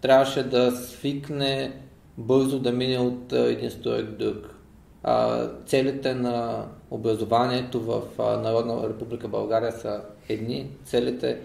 трябваше 0.00 0.42
да 0.42 0.72
свикне 0.72 1.72
бързо 2.18 2.58
да 2.58 2.72
мине 2.72 2.98
от 2.98 3.32
един 3.32 3.70
строек 3.70 4.06
друг 4.18 4.55
а, 5.06 5.46
целите 5.66 6.14
на 6.14 6.64
образованието 6.90 7.80
в 7.80 8.00
а, 8.18 8.36
Народна 8.36 8.88
република 8.88 9.28
България 9.28 9.72
са 9.72 10.00
едни, 10.28 10.66
целите 10.84 11.38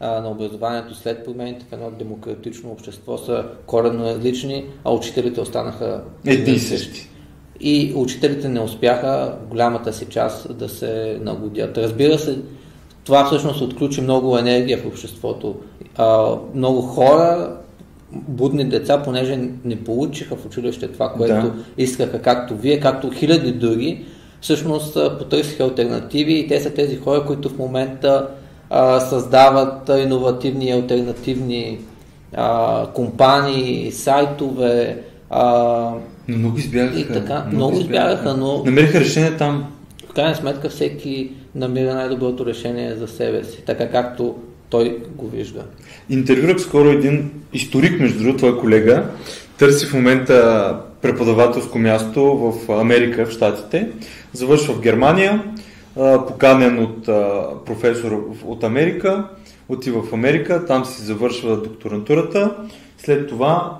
а, 0.00 0.20
на 0.20 0.30
образованието 0.30 0.94
след 0.94 1.24
промените 1.24 1.66
в 1.68 1.72
едно 1.72 1.90
демократично 1.90 2.70
общество 2.70 3.18
са 3.18 3.44
коренно 3.66 4.04
различни, 4.04 4.66
а 4.84 4.92
учителите 4.92 5.40
останаха 5.40 6.04
едни 6.26 6.54
и 6.54 6.58
същи. 6.58 7.08
И 7.60 7.92
учителите 7.96 8.48
не 8.48 8.60
успяха 8.60 9.38
голямата 9.50 9.92
си 9.92 10.06
част 10.06 10.56
да 10.56 10.68
се 10.68 11.18
нагодят. 11.22 11.78
Разбира 11.78 12.18
се, 12.18 12.38
това 13.04 13.24
всъщност 13.24 13.60
отключи 13.60 14.00
много 14.00 14.38
енергия 14.38 14.78
в 14.78 14.86
обществото. 14.86 15.56
А, 15.96 16.36
много 16.54 16.82
хора 16.82 17.56
будни 18.12 18.64
деца, 18.64 19.02
понеже 19.02 19.48
не 19.64 19.84
получиха 19.84 20.36
в 20.36 20.46
училище 20.46 20.88
това, 20.88 21.12
което 21.12 21.34
да. 21.34 21.52
искаха, 21.78 22.22
както 22.22 22.56
вие, 22.56 22.80
както 22.80 23.10
хиляди 23.10 23.52
други, 23.52 24.04
всъщност 24.40 24.94
потърсиха 25.18 25.64
альтернативи 25.64 26.34
и 26.34 26.48
те 26.48 26.60
са 26.60 26.70
тези 26.70 26.96
хора, 26.96 27.24
които 27.26 27.48
в 27.48 27.58
момента 27.58 28.28
а, 28.70 29.00
създават 29.00 29.88
иновативни 29.88 30.66
и 30.66 30.72
альтернативни 30.72 31.78
а, 32.34 32.86
компании, 32.94 33.92
сайтове. 33.92 35.02
А, 35.30 35.90
много 36.28 36.58
избягаха. 36.58 37.00
И 37.00 37.08
така, 37.08 37.34
много, 37.34 37.56
много 37.56 37.78
избягаха, 37.80 38.34
но... 38.34 38.62
Намериха 38.64 39.00
решение 39.00 39.36
там. 39.36 39.72
В 40.10 40.14
крайна 40.14 40.34
сметка 40.34 40.68
всеки 40.68 41.30
намира 41.54 41.94
най-доброто 41.94 42.46
решение 42.46 42.94
за 42.94 43.08
себе 43.08 43.44
си, 43.44 43.62
така 43.66 43.90
както 43.90 44.34
той 44.72 44.98
го 45.16 45.28
вижда. 45.28 45.64
Интервюрах 46.10 46.60
скоро 46.60 46.88
един 46.88 47.30
историк, 47.52 48.00
между 48.00 48.18
другото, 48.18 48.36
твой 48.36 48.58
колега, 48.58 49.10
търси 49.58 49.86
в 49.86 49.94
момента 49.94 50.78
преподавателско 51.02 51.78
място 51.78 52.36
в 52.36 52.80
Америка, 52.80 53.26
в 53.26 53.30
Штатите, 53.30 53.90
завършва 54.32 54.74
в 54.74 54.80
Германия, 54.80 55.44
поканен 56.28 56.78
от 56.78 57.04
професор 57.64 58.34
от 58.44 58.64
Америка, 58.64 59.28
отива 59.68 60.02
в 60.02 60.12
Америка, 60.12 60.64
там 60.66 60.84
си 60.84 61.02
завършва 61.02 61.62
докторантурата, 61.62 62.56
след 62.98 63.28
това 63.28 63.78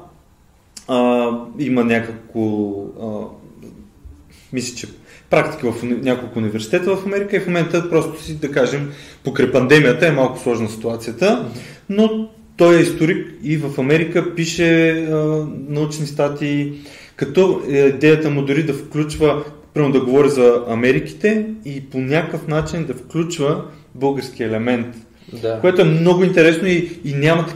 а, 0.89 1.31
има 1.59 1.85
някакво, 1.85 2.73
а, 3.03 3.09
мисля, 4.53 4.77
че 4.77 4.87
практика 5.33 5.73
в 5.73 5.83
няколко 5.83 6.39
университета 6.39 6.97
в 6.97 7.07
Америка 7.07 7.37
и 7.37 7.41
в 7.41 7.47
момента 7.47 7.91
просто 7.91 8.23
си, 8.23 8.37
да 8.37 8.51
кажем, 8.51 8.91
покрай 9.25 9.53
пандемията 9.53 10.07
е 10.07 10.12
малко 10.12 10.39
сложна 10.39 10.69
ситуацията, 10.69 11.49
но 11.89 12.31
той 12.57 12.77
е 12.77 12.81
историк 12.81 13.27
и 13.43 13.57
в 13.57 13.81
Америка 13.81 14.35
пише 14.35 14.91
а, 14.91 15.17
научни 15.69 16.07
статии, 16.07 16.73
като 17.17 17.62
е, 17.69 17.79
идеята 17.79 18.31
му 18.31 18.43
дори 18.43 18.62
да 18.62 18.75
включва, 18.75 19.45
прямо 19.75 19.93
да 19.93 20.01
говори 20.01 20.29
за 20.29 20.65
Америките 20.69 21.47
и 21.65 21.81
по 21.81 21.99
някакъв 21.99 22.49
начин 22.49 22.85
да 22.85 22.95
включва 22.95 23.65
български 23.95 24.43
елемент. 24.43 24.87
Да. 25.43 25.59
Което 25.61 25.83
е 25.83 25.85
много 25.85 26.25
интересно 26.25 26.69
и, 26.69 26.91
и 27.05 27.15
няма 27.15 27.47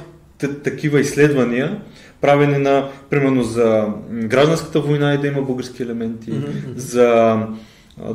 такива 0.65 1.01
изследвания, 1.01 1.81
правени 2.27 2.59
на, 2.59 2.89
примерно 3.11 3.43
за 3.43 3.87
гражданската 4.11 4.81
война 4.81 5.15
и 5.15 5.19
да 5.19 5.27
има 5.27 5.43
български 5.43 5.83
елементи, 5.83 6.31
mm-hmm. 6.31 6.77
за 6.77 7.37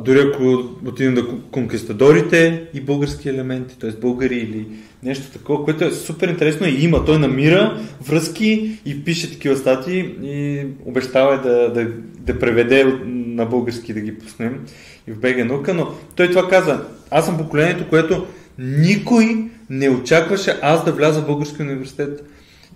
дори 0.00 0.20
ако 0.20 0.64
отидем 0.86 1.14
да 1.14 1.26
конкистадорите 1.50 2.64
и 2.74 2.80
български 2.80 3.28
елементи, 3.28 3.78
т.е. 3.78 3.90
българи 3.90 4.36
или 4.36 4.66
нещо 5.02 5.32
такова, 5.32 5.64
което 5.64 5.84
е 5.84 5.90
супер 5.90 6.28
интересно 6.28 6.66
и 6.66 6.84
има. 6.84 7.04
Той 7.04 7.18
намира 7.18 7.80
връзки 8.06 8.80
и 8.86 9.04
пише 9.04 9.32
такива 9.32 9.56
статии 9.56 10.14
и 10.22 10.66
обещава 10.84 11.42
да, 11.42 11.72
да, 11.72 11.88
да 12.18 12.38
преведе 12.38 12.84
на 13.06 13.46
български 13.46 13.94
да 13.94 14.00
ги 14.00 14.18
пуснем 14.18 14.60
и 15.08 15.12
в 15.12 15.20
БГ 15.20 15.44
наука, 15.44 15.74
но 15.74 15.88
той 16.16 16.28
това 16.28 16.48
каза. 16.48 16.80
Аз 17.10 17.26
съм 17.26 17.38
поколението, 17.38 17.88
което 17.88 18.26
никой 18.58 19.44
не 19.70 19.90
очакваше 19.90 20.58
аз 20.62 20.84
да 20.84 20.92
вляза 20.92 21.20
в 21.20 21.26
български 21.26 21.62
университет. 21.62 22.24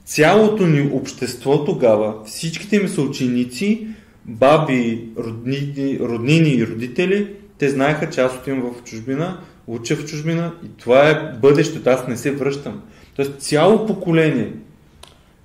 Цялото 0.07 0.67
ни 0.67 0.91
общество 0.93 1.65
тогава, 1.65 2.15
всичките 2.27 2.79
ми 2.79 2.89
са 2.89 3.03
ученици, 3.03 3.87
баби, 4.25 5.09
роднини, 5.19 5.99
роднини 6.01 6.49
и 6.49 6.67
родители, 6.67 7.35
те 7.59 7.69
знаеха, 7.69 8.11
че 8.11 8.21
аз 8.21 8.33
отивам 8.37 8.63
в 8.63 8.85
чужбина, 8.85 9.41
уча 9.67 9.97
в 9.97 10.05
чужбина 10.05 10.53
и 10.65 10.69
това 10.79 11.11
е 11.11 11.33
бъдещето. 11.41 11.91
Аз 11.91 12.09
не 12.09 12.17
се 12.17 12.31
връщам. 12.31 12.83
Тоест 13.17 13.33
цяло 13.39 13.87
поколение 13.87 14.53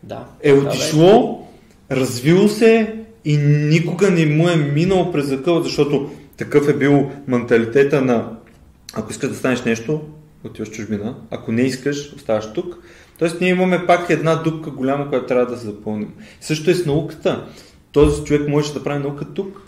Да. 0.03 0.25
е 0.41 0.53
Да, 0.53 0.61
бе. 0.61 0.67
отишло, 0.67 1.47
развило 1.91 2.47
се 2.47 2.95
и 3.25 3.37
никога 3.37 4.11
не 4.11 4.25
му 4.25 4.49
е 4.49 4.55
минало 4.55 5.11
през 5.11 5.25
закъл, 5.25 5.63
защото 5.63 6.11
такъв 6.37 6.69
е 6.69 6.77
бил 6.77 7.11
менталитета 7.27 8.01
на 8.01 8.37
ако 8.93 9.11
искаш 9.11 9.29
да 9.29 9.35
станеш 9.35 9.63
нещо, 9.63 10.01
отиваш 10.43 10.69
в 10.69 10.71
чужбина, 10.71 11.15
ако 11.31 11.51
не 11.51 11.61
искаш, 11.61 12.13
оставаш 12.15 12.53
тук. 12.53 12.77
Тоест 13.21 13.41
ние 13.41 13.49
имаме 13.49 13.87
пак 13.87 14.09
една 14.09 14.35
дупка 14.35 14.71
голяма, 14.71 15.09
която 15.09 15.25
трябва 15.25 15.45
да 15.45 15.57
се 15.57 15.65
запълним. 15.65 16.13
Също 16.39 16.69
е 16.69 16.73
с 16.73 16.85
науката. 16.85 17.43
Този 17.91 18.23
човек 18.23 18.47
може 18.47 18.73
да 18.73 18.83
прави 18.83 19.03
наука 19.03 19.25
тук. 19.33 19.61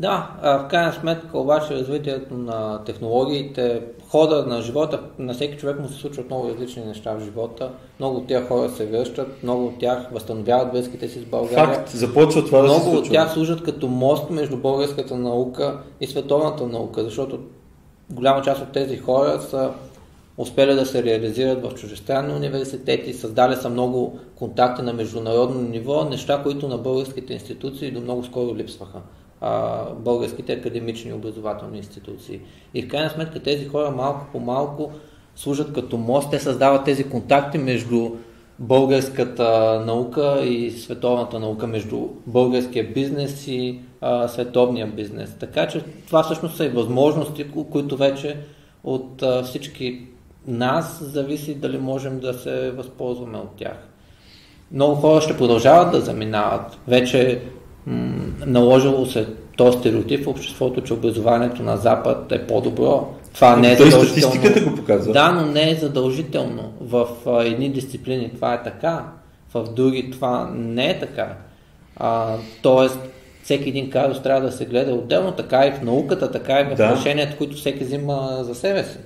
Да, 0.00 0.30
в 0.42 0.66
крайна 0.70 0.92
сметка 0.92 1.38
обаче 1.38 1.74
развитието 1.74 2.34
на 2.34 2.84
технологиите, 2.84 3.82
хода 4.08 4.46
на 4.46 4.62
живота, 4.62 5.00
на 5.18 5.34
всеки 5.34 5.58
човек 5.58 5.78
му 5.80 5.88
се 5.88 6.00
случват 6.00 6.26
много 6.26 6.48
различни 6.48 6.84
неща 6.84 7.14
в 7.14 7.24
живота. 7.24 7.70
Много 8.00 8.16
от 8.16 8.26
тях 8.26 8.48
хора 8.48 8.70
се 8.70 8.86
връщат, 8.86 9.42
много 9.42 9.66
от 9.66 9.78
тях 9.78 10.08
възстановяват 10.12 10.72
връзките 10.72 11.08
си 11.08 11.20
с 11.20 11.24
България. 11.24 11.74
Факт, 11.74 11.88
започва 11.90 12.44
това 12.44 12.62
да 12.62 12.68
се 12.68 12.80
много 12.80 12.96
от 12.96 13.10
тях 13.10 13.32
служат 13.32 13.62
като 13.62 13.88
мост 13.88 14.30
между 14.30 14.56
българската 14.56 15.16
наука 15.16 15.78
и 16.00 16.06
световната 16.06 16.66
наука, 16.66 17.04
защото 17.04 17.38
голяма 18.10 18.42
част 18.42 18.62
от 18.62 18.72
тези 18.72 18.96
хора 18.96 19.40
са 19.50 19.70
успели 20.36 20.74
да 20.74 20.86
се 20.86 21.02
реализират 21.02 21.62
в 21.62 21.74
чужестранни 21.74 22.34
университети, 22.34 23.12
създали 23.12 23.56
са 23.56 23.70
много 23.70 24.18
контакти 24.34 24.82
на 24.82 24.92
международно 24.92 25.60
ниво, 25.60 26.04
неща, 26.04 26.42
които 26.42 26.68
на 26.68 26.78
българските 26.78 27.32
институции 27.32 27.90
до 27.90 28.00
много 28.00 28.24
скоро 28.24 28.56
липсваха. 28.56 29.00
Българските 29.96 30.52
академични 30.52 31.12
образователни 31.12 31.78
институции. 31.78 32.40
И 32.74 32.82
в 32.82 32.88
крайна 32.88 33.10
сметка 33.10 33.40
тези 33.40 33.66
хора 33.66 33.90
малко 33.90 34.26
по 34.32 34.40
малко 34.40 34.90
служат 35.36 35.72
като 35.72 35.96
мост, 35.96 36.30
те 36.30 36.40
създават 36.40 36.84
тези 36.84 37.04
контакти 37.04 37.58
между 37.58 38.10
българската 38.58 39.82
наука 39.86 40.40
и 40.44 40.70
световната 40.70 41.40
наука, 41.40 41.66
между 41.66 42.08
българския 42.26 42.92
бизнес 42.92 43.46
и 43.46 43.80
а, 44.00 44.28
световния 44.28 44.86
бизнес. 44.86 45.36
Така 45.40 45.68
че 45.68 45.84
това 46.06 46.22
всъщност 46.22 46.56
са 46.56 46.64
и 46.64 46.68
възможности, 46.68 47.50
ко- 47.50 47.70
които 47.70 47.96
вече 47.96 48.36
от 48.84 49.22
а, 49.22 49.42
всички 49.42 50.06
нас 50.46 51.04
зависи 51.04 51.54
дали 51.54 51.78
можем 51.78 52.18
да 52.20 52.34
се 52.34 52.70
възползваме 52.70 53.38
от 53.38 53.56
тях. 53.56 53.76
Много 54.72 54.94
хора 54.94 55.20
ще 55.20 55.36
продължават 55.36 55.92
да 55.92 56.00
заминават. 56.00 56.78
Вече 56.88 57.40
м- 57.86 58.14
наложило 58.46 59.06
се 59.06 59.26
този 59.56 59.78
стереотип 59.78 60.24
в 60.24 60.28
обществото, 60.28 60.80
че 60.80 60.92
образованието 60.94 61.62
на 61.62 61.76
Запад 61.76 62.32
е 62.32 62.46
по-добро. 62.46 63.08
Това 63.34 63.56
не 63.56 63.72
е 63.72 63.76
Той 63.76 63.90
задължително. 63.90 64.34
статистиката 64.34 64.70
го 64.70 64.76
показва. 64.76 65.12
Да, 65.12 65.32
но 65.32 65.46
не 65.46 65.70
е 65.70 65.74
задължително. 65.74 66.72
В 66.80 67.06
а, 67.26 67.44
едни 67.44 67.68
дисциплини 67.68 68.30
това 68.34 68.54
е 68.54 68.62
така, 68.62 69.04
в 69.54 69.64
други 69.72 70.10
това 70.10 70.50
не 70.54 70.90
е 70.90 70.98
така. 70.98 71.36
А, 71.96 72.34
тоест, 72.62 72.98
всеки 73.42 73.68
един 73.68 73.90
казус 73.90 74.22
трябва 74.22 74.40
да 74.40 74.52
се 74.52 74.64
гледа 74.64 74.92
отделно, 74.94 75.32
така 75.32 75.66
и 75.66 75.72
в 75.72 75.82
науката, 75.82 76.30
така 76.30 76.60
и 76.60 76.64
в 76.64 76.74
Да. 76.76 76.92
решенията, 76.96 77.36
които 77.36 77.56
всеки 77.56 77.84
взима 77.84 78.38
за 78.40 78.54
себе 78.54 78.84
си, 78.84 78.98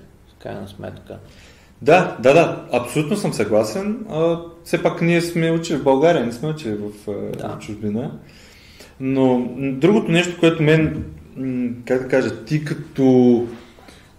крайна 0.43 0.69
сметка. 0.69 1.19
Да, 1.83 2.17
да, 2.21 2.35
да, 2.35 2.65
абсолютно 2.73 3.17
съм 3.17 3.33
съгласен. 3.33 4.07
А, 4.11 4.39
все 4.65 4.83
пак 4.83 5.03
ние 5.03 5.21
сме 5.21 5.51
учили 5.51 5.79
в 5.79 5.85
България, 5.85 6.27
не 6.27 6.33
сме 6.33 6.49
учили 6.49 6.75
в, 6.75 7.11
а, 7.11 7.37
Да. 7.37 7.49
в 7.49 7.59
чужбина. 7.59 8.11
Но 9.01 9.49
другото 9.59 10.11
нещо, 10.13 10.41
което 10.41 10.63
мен, 10.63 11.05
как 11.85 12.03
да 12.03 12.09
кажа, 12.09 12.45
ти 12.45 12.65
като 12.65 13.47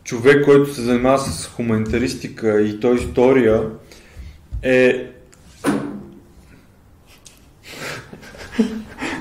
човек, 0.03 0.45
който 0.45 0.73
се 0.73 0.81
занимава 0.81 1.19
с 1.19 1.47
хуманитаристика 1.47 2.61
и 2.61 2.79
то 2.79 2.93
история, 2.93 3.63
е 4.63 5.05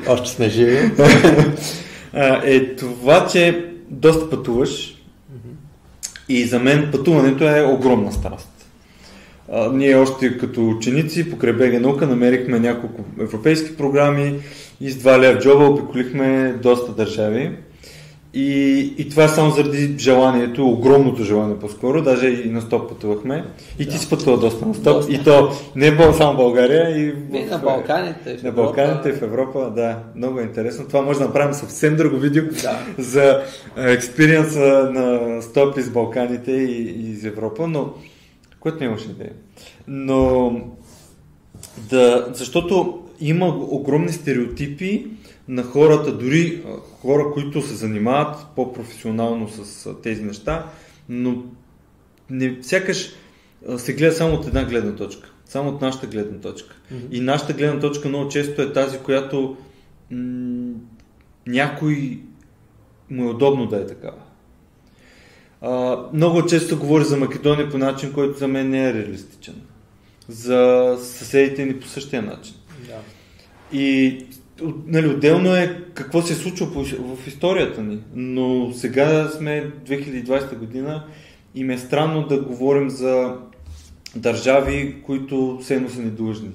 Още 0.09 0.31
сме 0.31 0.49
живи. 0.49 0.91
е 2.45 2.77
това, 2.77 3.27
че 3.27 3.73
доста 3.91 4.31
пътуваш 4.31 4.98
и 6.29 6.45
за 6.45 6.59
мен 6.59 6.89
пътуването 6.93 7.45
е 7.45 7.63
огромна 7.63 8.13
страст. 8.13 8.49
А, 9.53 9.73
ние 9.73 9.97
още 9.97 10.39
като 10.39 10.69
ученици 10.69 11.31
покрай 11.31 11.53
БГ 11.53 11.81
наука 11.81 12.07
намерихме 12.07 12.59
няколко 12.59 13.05
европейски 13.21 13.77
програми 13.77 14.35
и 14.81 14.91
с 14.91 14.97
два 14.97 15.19
лева 15.19 15.41
в 15.41 15.43
джоба 15.43 15.65
обиколихме 15.65 16.55
доста 16.63 16.93
държави. 16.93 17.51
И, 18.39 18.81
и 18.99 19.09
това 19.09 19.25
е 19.25 19.29
само 19.29 19.51
заради 19.51 19.95
желанието, 19.99 20.67
огромното 20.67 21.25
желание 21.25 21.57
по-скоро, 21.57 22.03
даже 22.03 22.29
и 22.29 22.51
на 22.51 22.61
стоп 22.61 22.89
пътувахме. 22.89 23.45
И 23.75 23.85
ти 23.85 23.85
Да. 23.87 23.99
си 23.99 24.11
пътува 24.11 24.39
доста 24.39 24.67
на 24.67 24.75
стоп. 24.75 24.85
Доста. 24.97 25.13
И 25.13 25.25
то 25.25 25.49
не 25.77 25.87
е 25.87 25.93
било 25.93 26.13
само 26.13 26.37
България. 26.37 26.99
И 26.99 27.11
в- 27.11 27.51
на 27.51 27.59
Балканите. 27.59 28.37
в 28.37 28.43
на. 28.43 28.53
Балканите 28.53 29.13
в 29.13 29.23
Европа, 29.23 29.71
да, 29.71 29.99
много 30.17 30.41
е 30.41 30.43
интересно. 30.43 30.87
Това 30.87 31.03
може 31.03 31.19
да 31.19 31.25
направим 31.25 31.55
съвсем 31.55 31.97
друго 31.97 32.17
видео 32.17 32.45
Да. 32.63 32.79
за 32.99 33.43
е, 33.79 33.93
експириенса 33.93 34.59
на 34.93 35.43
стоп 35.43 35.79
из 35.79 35.91
Балканите 35.91 36.53
и, 36.53 36.73
и 36.99 37.11
из 37.11 37.25
Европа, 37.25 37.69
но 37.69 37.91
което 38.61 38.85
нямаше 38.85 39.07
идея. 39.07 39.33
Но 39.89 40.53
да, 41.91 42.29
защото 42.33 42.99
има 43.21 43.47
огромни 43.61 44.13
стереотипи 44.13 45.07
на 45.49 45.63
хората, 45.63 46.13
дори 46.13 46.63
хора, 47.01 47.25
които 47.33 47.63
се 47.63 47.75
занимават 47.75 48.47
по-професионално 48.57 49.49
с 49.49 49.95
тези 50.03 50.23
неща, 50.23 50.67
но 51.09 51.43
не, 52.31 52.59
сякаш 52.63 53.13
се 53.77 53.95
гледа 53.95 54.13
само 54.13 54.35
от 54.35 54.47
една 54.47 54.65
гледна 54.65 54.97
точка. 54.97 55.31
Само 55.45 55.71
от 55.71 55.81
нашата 55.81 56.07
гледна 56.07 56.41
точка. 56.41 56.77
Мгм. 56.91 57.07
И 57.11 57.21
нашата 57.21 57.53
гледна 57.53 57.81
точка 57.81 58.09
много 58.09 58.29
често 58.29 58.63
е 58.63 58.73
тази, 58.73 58.99
която 58.99 59.57
м- 60.11 60.75
някой 61.47 62.21
му 63.11 63.25
е 63.25 63.31
удобно 63.31 63.67
да 63.67 63.77
е 63.77 63.87
такава. 63.87 64.19
А, 65.61 66.03
много 66.13 66.47
често 66.47 66.79
говори 66.79 67.05
за 67.05 67.17
Македония 67.17 67.71
по 67.71 67.79
начин, 67.79 68.13
който 68.13 68.39
за 68.39 68.49
мен 68.49 68.71
не 68.71 68.89
е 68.89 68.95
реалистичен. 68.95 69.55
За 70.29 70.97
съседите 71.01 71.65
ни 71.65 71.81
по 71.81 71.87
същия 71.87 72.23
начин. 72.23 72.55
Да. 72.87 73.01
И 73.79 74.27
нали, 74.87 75.09
отделно 75.09 75.55
е 75.55 75.85
какво 75.95 76.23
се 76.23 76.33
е 76.33 76.73
по- 76.73 76.85
в 77.17 77.27
историята 77.27 77.83
ни. 77.83 77.99
Но 78.15 78.73
сега 78.73 79.29
сме 79.29 79.73
2020 79.87 80.57
година 80.57 81.05
и 81.55 81.65
ме 81.65 81.75
е 81.75 81.79
странно 81.79 82.27
да 82.27 82.43
говорим 82.43 82.91
за 82.91 83.37
държави, 84.17 85.03
които 85.03 85.59
все 85.63 85.75
едно 85.75 85.89
са 85.89 86.01
недължни. 86.01 86.51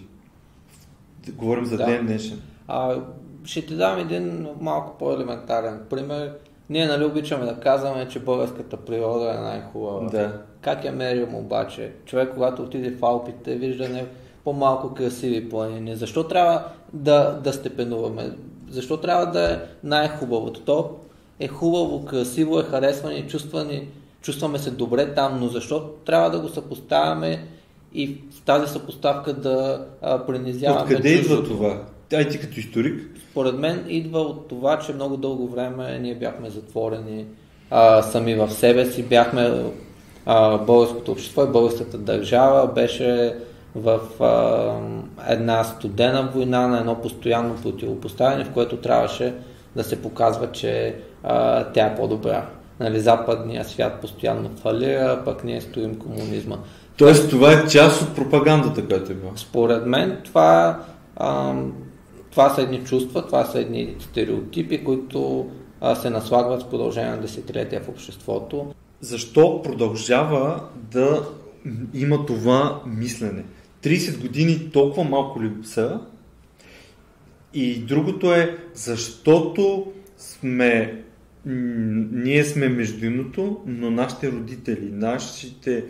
Говорим 1.29 1.65
за 1.65 1.77
Да. 1.77 1.85
ден 1.85 2.05
днешен. 2.05 2.41
А, 2.67 2.95
ще 3.43 3.65
ти 3.65 3.75
дам 3.75 3.99
един 3.99 4.47
малко 4.61 4.97
по-елементарен 4.97 5.79
пример. 5.89 6.33
Ние 6.69 6.85
нали 6.87 7.05
обичаме 7.05 7.45
да 7.45 7.59
казваме, 7.59 8.07
че 8.07 8.19
българската 8.19 8.77
природа 8.77 9.35
е 9.37 9.41
най-хубава. 9.41 10.09
Да. 10.09 10.41
Как 10.61 10.85
я 10.85 10.91
мерим 10.91 11.35
обаче? 11.35 11.91
Човек, 12.05 12.29
когато 12.33 12.61
отиде 12.61 12.91
в 12.91 13.05
Алпите, 13.05 13.55
вижда 13.55 13.89
не 13.89 14.05
по-малко 14.43 14.93
красиви 14.93 15.49
планини. 15.49 15.95
Защо 15.95 16.23
трябва 16.23 16.63
да, 16.93 17.39
да 17.43 17.53
степенуваме? 17.53 18.31
Защо 18.69 18.97
трябва 18.97 19.25
да 19.25 19.53
е 19.53 19.57
най-хубавото? 19.83 20.59
То 20.59 20.91
е 21.39 21.47
хубаво, 21.47 22.05
красиво 22.05 22.59
е, 22.59 22.63
харесва 22.63 23.11
ни, 23.11 23.27
чувства 23.27 23.63
ни, 23.63 23.87
чувстваме 24.21 24.59
се 24.59 24.71
добре 24.71 25.13
там, 25.13 25.39
но 25.39 25.47
защо 25.47 25.89
трябва 26.05 26.29
да 26.29 26.39
го 26.39 26.49
съпоставяме 26.49 27.47
и 27.93 28.17
в 28.31 28.41
тази 28.41 28.71
съпоставка 28.71 29.33
да 29.33 29.85
а, 30.01 30.25
принизяваме 30.25 30.81
Откъде 30.81 31.09
идва 31.09 31.23
чуждото? 31.23 31.49
това? 31.49 31.81
Ай 32.13 32.29
ти 32.29 32.39
като 32.39 32.59
историк. 32.59 33.19
Според 33.31 33.55
мен 33.55 33.85
идва 33.87 34.19
от 34.19 34.47
това, 34.47 34.79
че 34.79 34.93
много 34.93 35.17
дълго 35.17 35.47
време 35.47 35.99
ние 35.99 36.15
бяхме 36.15 36.49
затворени 36.49 37.25
а, 37.69 38.01
сами 38.01 38.35
в 38.35 38.51
себе 38.51 38.85
си, 38.85 39.03
бяхме 39.03 39.63
а, 40.25 40.57
българското 40.57 41.11
общество 41.11 41.43
и 41.43 41.47
българската 41.47 41.97
държава 41.97 42.67
беше 42.67 43.35
в 43.75 43.99
а, 44.23 45.33
една 45.33 45.63
студена 45.63 46.31
война, 46.33 46.67
на 46.67 46.79
едно 46.79 47.01
постоянно 47.01 47.55
противопоставяне, 47.55 48.45
в 48.45 48.51
което 48.53 48.77
трябваше 48.77 49.33
да 49.75 49.83
се 49.83 50.01
показва, 50.01 50.51
че 50.51 50.95
а, 51.23 51.63
тя 51.63 51.85
е 51.85 51.95
по-добра. 51.95 52.45
Нали, 52.79 52.99
западният 52.99 53.67
свят 53.67 54.01
постоянно 54.01 54.49
фалира, 54.61 55.21
пък 55.25 55.43
ние 55.43 55.61
стоим 55.61 55.99
комунизма. 55.99 56.57
Тоест 56.97 57.29
това 57.29 57.53
е 57.53 57.67
част 57.67 58.01
от 58.01 58.15
пропагандата, 58.15 58.85
която 58.87 59.11
е 59.11 59.15
била. 59.15 59.31
Според 59.35 59.85
мен 59.85 60.17
това, 60.23 60.79
а, 61.15 61.53
това 62.31 62.49
са 62.49 62.61
едни 62.61 62.83
чувства, 62.83 63.25
това 63.25 63.45
са 63.45 63.59
едни 63.59 63.95
стереотипи, 63.99 64.83
които 64.83 65.49
а, 65.81 65.95
се 65.95 66.09
наслагват 66.09 66.61
с 66.61 66.69
продължение 66.69 67.11
на 67.11 67.21
десетилетия 67.21 67.81
в 67.81 67.89
обществото. 67.89 68.65
Защо 69.01 69.61
продължава 69.61 70.61
да 70.75 71.21
има 71.93 72.25
това 72.25 72.81
мислене? 72.85 73.43
30 73.83 74.21
години 74.21 74.69
толкова 74.73 75.03
малко 75.03 75.43
ли 75.43 75.51
са? 75.63 75.99
И 77.53 77.79
другото 77.79 78.33
е, 78.33 78.57
защото 78.73 79.91
сме, 80.17 81.01
ние 81.45 82.45
сме 82.45 82.69
междуимното, 82.69 83.61
но 83.65 83.91
нашите 83.91 84.31
родители, 84.31 84.89
нашите 84.91 85.85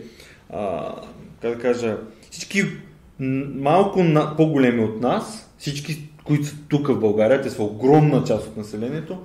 а, 0.50 0.94
как 1.42 1.56
да 1.56 1.58
кажа, 1.58 1.98
всички 2.30 2.64
малко 3.54 4.04
на, 4.04 4.36
по-големи 4.36 4.84
от 4.84 5.00
нас, 5.00 5.50
всички, 5.58 6.08
които 6.24 6.44
са 6.44 6.56
тук 6.68 6.88
в 6.88 7.00
България, 7.00 7.42
те 7.42 7.50
са 7.50 7.62
огромна 7.62 8.24
част 8.24 8.46
от 8.46 8.56
населението, 8.56 9.18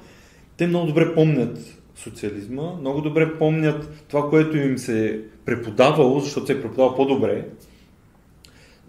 те 0.57 0.67
много 0.67 0.87
добре 0.87 1.15
помнят 1.15 1.79
социализма, 1.95 2.73
много 2.79 3.01
добре 3.01 3.37
помнят 3.37 4.05
това, 4.07 4.29
което 4.29 4.57
им 4.57 4.77
се 4.77 5.09
е 5.09 5.19
преподавало, 5.45 6.19
защото 6.19 6.47
се 6.47 6.53
е 6.53 6.61
преподавало 6.61 6.95
по-добре. 6.95 7.45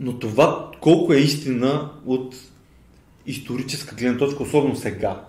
Но 0.01 0.19
това 0.19 0.71
колко 0.81 1.13
е 1.13 1.17
истина 1.17 1.91
от 2.07 2.37
историческа 3.27 3.95
гледна 3.95 4.19
точка, 4.19 4.43
особено 4.43 4.77
сега. 4.77 5.21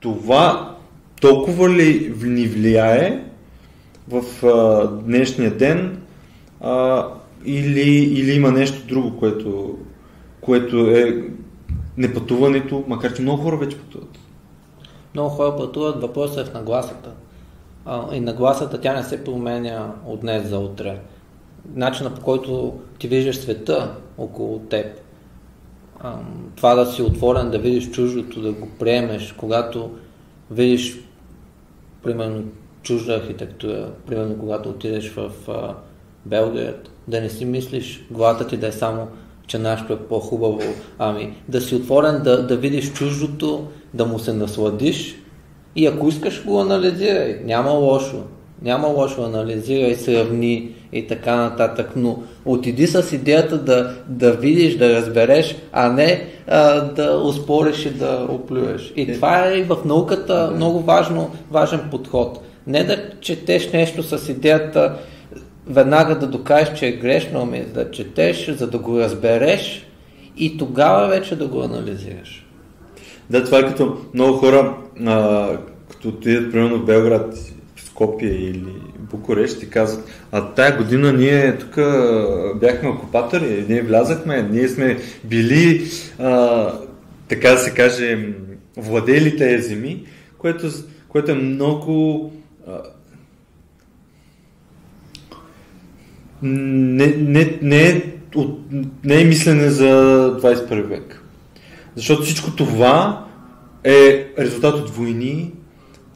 Това 0.00 0.76
толкова 1.20 1.70
ли 1.70 2.14
ни 2.22 2.46
влияе 2.46 3.24
в 4.08 4.46
а, 4.46 4.86
днешния 4.86 5.56
ден 5.56 6.02
а, 6.60 7.06
или, 7.44 7.90
или 7.90 8.32
има 8.32 8.50
нещо 8.52 8.86
друго, 8.86 9.18
което, 9.18 9.78
което 10.40 10.76
е 10.76 11.24
непътуването, 11.96 12.84
макар 12.88 13.14
че 13.14 13.22
много 13.22 13.42
хора 13.42 13.56
вече 13.56 13.78
пътуват. 13.78 14.18
Много 15.14 15.28
хора 15.28 15.56
пътуват, 15.56 16.02
въпросът 16.02 16.48
е 16.48 16.50
в 16.50 16.54
нагласата. 16.54 17.10
А, 17.84 18.14
и 18.14 18.20
нагласата 18.20 18.80
тя 18.80 18.96
не 18.96 19.02
се 19.02 19.24
променя 19.24 19.94
от 20.06 20.20
днес 20.20 20.48
за 20.48 20.58
утре. 20.58 21.00
Начина 21.74 22.14
по 22.14 22.20
който 22.20 22.74
ти 22.98 23.08
виждаш 23.08 23.36
света 23.36 23.94
около 24.18 24.58
теб, 24.58 24.86
това 26.56 26.74
да 26.74 26.86
си 26.86 27.02
отворен, 27.02 27.50
да 27.50 27.58
видиш 27.58 27.90
чуждото, 27.90 28.40
да 28.40 28.52
го 28.52 28.68
приемеш, 28.78 29.32
когато 29.32 29.90
видиш, 30.50 30.98
примерно, 32.02 32.44
чужда 32.82 33.14
архитектура, 33.14 33.92
примерно 34.06 34.38
когато 34.38 34.68
отидеш 34.68 35.10
в 35.10 35.30
а, 35.48 35.74
Белград, 36.26 36.90
да 37.08 37.20
не 37.20 37.30
си 37.30 37.44
мислиш 37.44 38.06
главата 38.10 38.46
ти 38.46 38.56
да 38.56 38.66
е 38.66 38.72
само, 38.72 39.08
че 39.46 39.58
нашето 39.58 39.92
е 39.92 39.98
по-хубаво, 39.98 40.60
ами 40.98 41.36
да 41.48 41.60
си 41.60 41.74
отворен 41.74 42.22
да, 42.22 42.46
да 42.46 42.56
видиш 42.56 42.92
чуждото, 42.92 43.68
да 43.94 44.06
му 44.06 44.18
се 44.18 44.32
насладиш 44.32 45.16
и 45.76 45.86
ако 45.86 46.08
искаш 46.08 46.44
го 46.44 46.60
анализирай, 46.60 47.40
няма 47.44 47.70
лошо. 47.70 48.22
Няма 48.62 48.88
лошо, 48.88 49.22
анализирай, 49.22 49.94
сравни 49.94 50.74
и 50.92 51.06
така 51.06 51.36
нататък, 51.36 51.92
но 51.96 52.22
отиди 52.44 52.86
с 52.86 53.12
идеята 53.12 53.58
да, 53.58 53.94
да 54.08 54.32
видиш, 54.32 54.76
да 54.76 54.96
разбереш, 54.96 55.56
а 55.72 55.92
не 55.92 56.26
а, 56.46 56.80
да 56.80 57.20
успориш 57.24 57.86
и 57.86 57.90
да 57.90 58.26
оплюеш. 58.30 58.92
И 58.96 59.12
това 59.12 59.46
е 59.46 59.62
в 59.62 59.76
науката 59.84 60.52
много 60.54 60.80
важно, 60.80 61.30
важен 61.50 61.80
подход. 61.90 62.42
Не 62.66 62.84
да 62.84 63.10
четеш 63.20 63.72
нещо 63.72 64.02
с 64.02 64.28
идеята 64.28 64.96
веднага 65.66 66.18
да 66.18 66.26
докажеш, 66.26 66.78
че 66.78 66.86
е 66.86 66.92
грешно, 66.92 67.40
ами 67.42 67.64
да 67.74 67.90
четеш, 67.90 68.50
за 68.50 68.70
да 68.70 68.78
го 68.78 69.00
разбереш 69.00 69.86
и 70.36 70.58
тогава 70.58 71.08
вече 71.08 71.36
да 71.36 71.46
го 71.46 71.62
анализираш. 71.62 72.46
Да, 73.30 73.44
това 73.44 73.58
е 73.58 73.66
като 73.66 73.96
много 74.14 74.38
хора, 74.38 74.76
а, 75.06 75.48
като 75.90 76.08
отидат 76.08 76.52
примерно 76.52 76.78
в 76.78 76.84
Белград, 76.84 77.34
в 78.00 78.02
Скопия 78.02 78.50
или 78.50 78.64
Букурещ 78.98 79.62
и 79.62 79.70
казват, 79.70 80.08
а 80.32 80.54
тая 80.54 80.76
година 80.76 81.12
ние 81.12 81.58
тук 81.58 81.76
бяхме 82.60 82.88
окупатори, 82.88 83.64
ние 83.68 83.82
влязахме, 83.82 84.42
ние 84.42 84.68
сме 84.68 84.98
били, 85.24 85.90
а, 86.18 86.72
така 87.28 87.50
да 87.50 87.58
се 87.58 87.74
каже, 87.74 88.28
владели 88.76 89.36
тези 89.36 89.68
земи, 89.68 90.04
което, 90.38 90.68
което 91.08 91.30
е 91.30 91.34
много 91.34 92.32
а, 92.68 92.82
не, 96.42 97.06
не, 97.06 97.58
не, 97.62 97.88
е, 97.88 98.02
от, 98.34 98.60
не 99.04 99.20
е 99.20 99.24
мислене 99.24 99.70
за 99.70 99.86
21 100.42 100.82
век. 100.82 101.22
Защото 101.96 102.22
всичко 102.22 102.56
това 102.56 103.26
е 103.84 104.26
резултат 104.38 104.74
от 104.74 104.90
войни, 104.90 105.52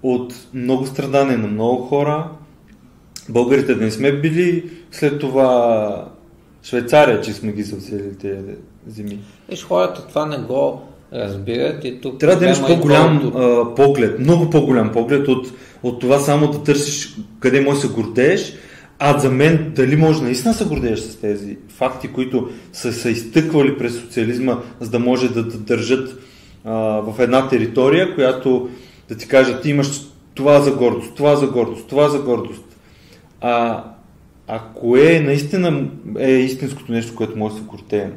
от 0.05 0.35
много 0.55 0.87
страдания 0.87 1.39
на 1.39 1.49
много 1.49 1.83
хора. 1.83 2.29
Българите 3.29 3.75
да 3.75 3.85
не 3.85 3.91
сме 3.91 4.13
били 4.13 4.71
след 4.91 5.21
това 5.21 6.09
Швейцария, 6.65 7.21
че 7.21 7.33
сме 7.33 7.53
ги 7.53 7.63
завзели 7.63 8.19
тези 8.21 8.55
земи. 8.87 9.19
Виж, 9.49 9.65
хората 9.65 10.07
това 10.07 10.27
не 10.27 10.39
го 10.39 10.83
разбират 11.13 11.85
и 11.85 12.01
тук... 12.01 12.19
Трябва 12.19 12.39
да 12.39 12.45
имаш 12.45 12.67
по-голям 12.67 13.33
а, 13.37 13.75
поглед, 13.75 14.19
много 14.19 14.51
по-голям 14.51 14.93
поглед 14.93 15.29
от, 15.29 15.47
от 15.83 16.01
това 16.01 16.19
само 16.19 16.51
да 16.51 16.63
търсиш 16.63 17.17
къде 17.41 17.61
можеш 17.61 17.83
да 17.83 17.89
се 17.89 17.95
гордееш, 17.95 18.55
а 18.99 19.19
за 19.19 19.31
мен, 19.31 19.73
дали 19.77 19.97
може 19.97 20.23
наистина 20.23 20.55
се 20.55 20.65
гордееш 20.65 20.99
с 20.99 21.17
тези 21.17 21.59
факти, 21.69 22.09
които 22.09 22.49
са 22.73 22.93
се 22.93 23.11
изтъквали 23.11 23.79
през 23.79 24.01
социализма, 24.01 24.59
за 24.81 24.91
да 24.91 24.99
може 24.99 25.29
да, 25.29 25.43
да 25.43 25.59
държат 25.59 26.19
а, 26.65 26.73
в 27.01 27.15
една 27.19 27.49
територия, 27.49 28.15
която 28.15 28.69
да 29.09 29.17
ти 29.17 29.29
кажат, 29.29 29.63
ти 29.63 29.71
имаш 29.71 30.01
това 30.35 30.61
за 30.61 30.73
гордост, 30.73 31.15
това 31.15 31.37
за 31.37 31.47
гордост, 31.47 31.89
това 31.89 32.09
за 32.09 32.19
гордост. 32.19 32.65
А, 33.41 33.85
а 34.47 34.63
кое 34.75 35.21
наистина 35.21 35.91
е 36.19 36.31
истинското 36.31 36.93
нещо, 36.93 37.15
което 37.15 37.39
може 37.39 37.55
да 37.55 37.61
се 37.61 37.67
гордеем? 37.67 38.13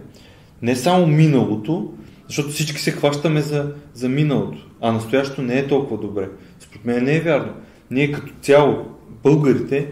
Не 0.62 0.76
само 0.76 1.08
миналото, 1.08 1.94
защото 2.28 2.50
всички 2.50 2.82
се 2.82 2.92
хващаме 2.92 3.42
за, 3.42 3.72
за 3.94 4.10
миналото, 4.10 4.58
а 4.82 4.92
настоящето 4.92 5.42
не 5.42 5.60
е 5.60 5.68
толкова 5.68 6.02
добре. 6.02 6.30
Според 6.60 6.86
мен 6.86 7.04
не 7.04 7.16
е 7.16 7.22
вярно. 7.22 7.54
Ние 7.92 8.12
като 8.12 8.34
цяло, 8.42 8.86
българите, 9.24 9.88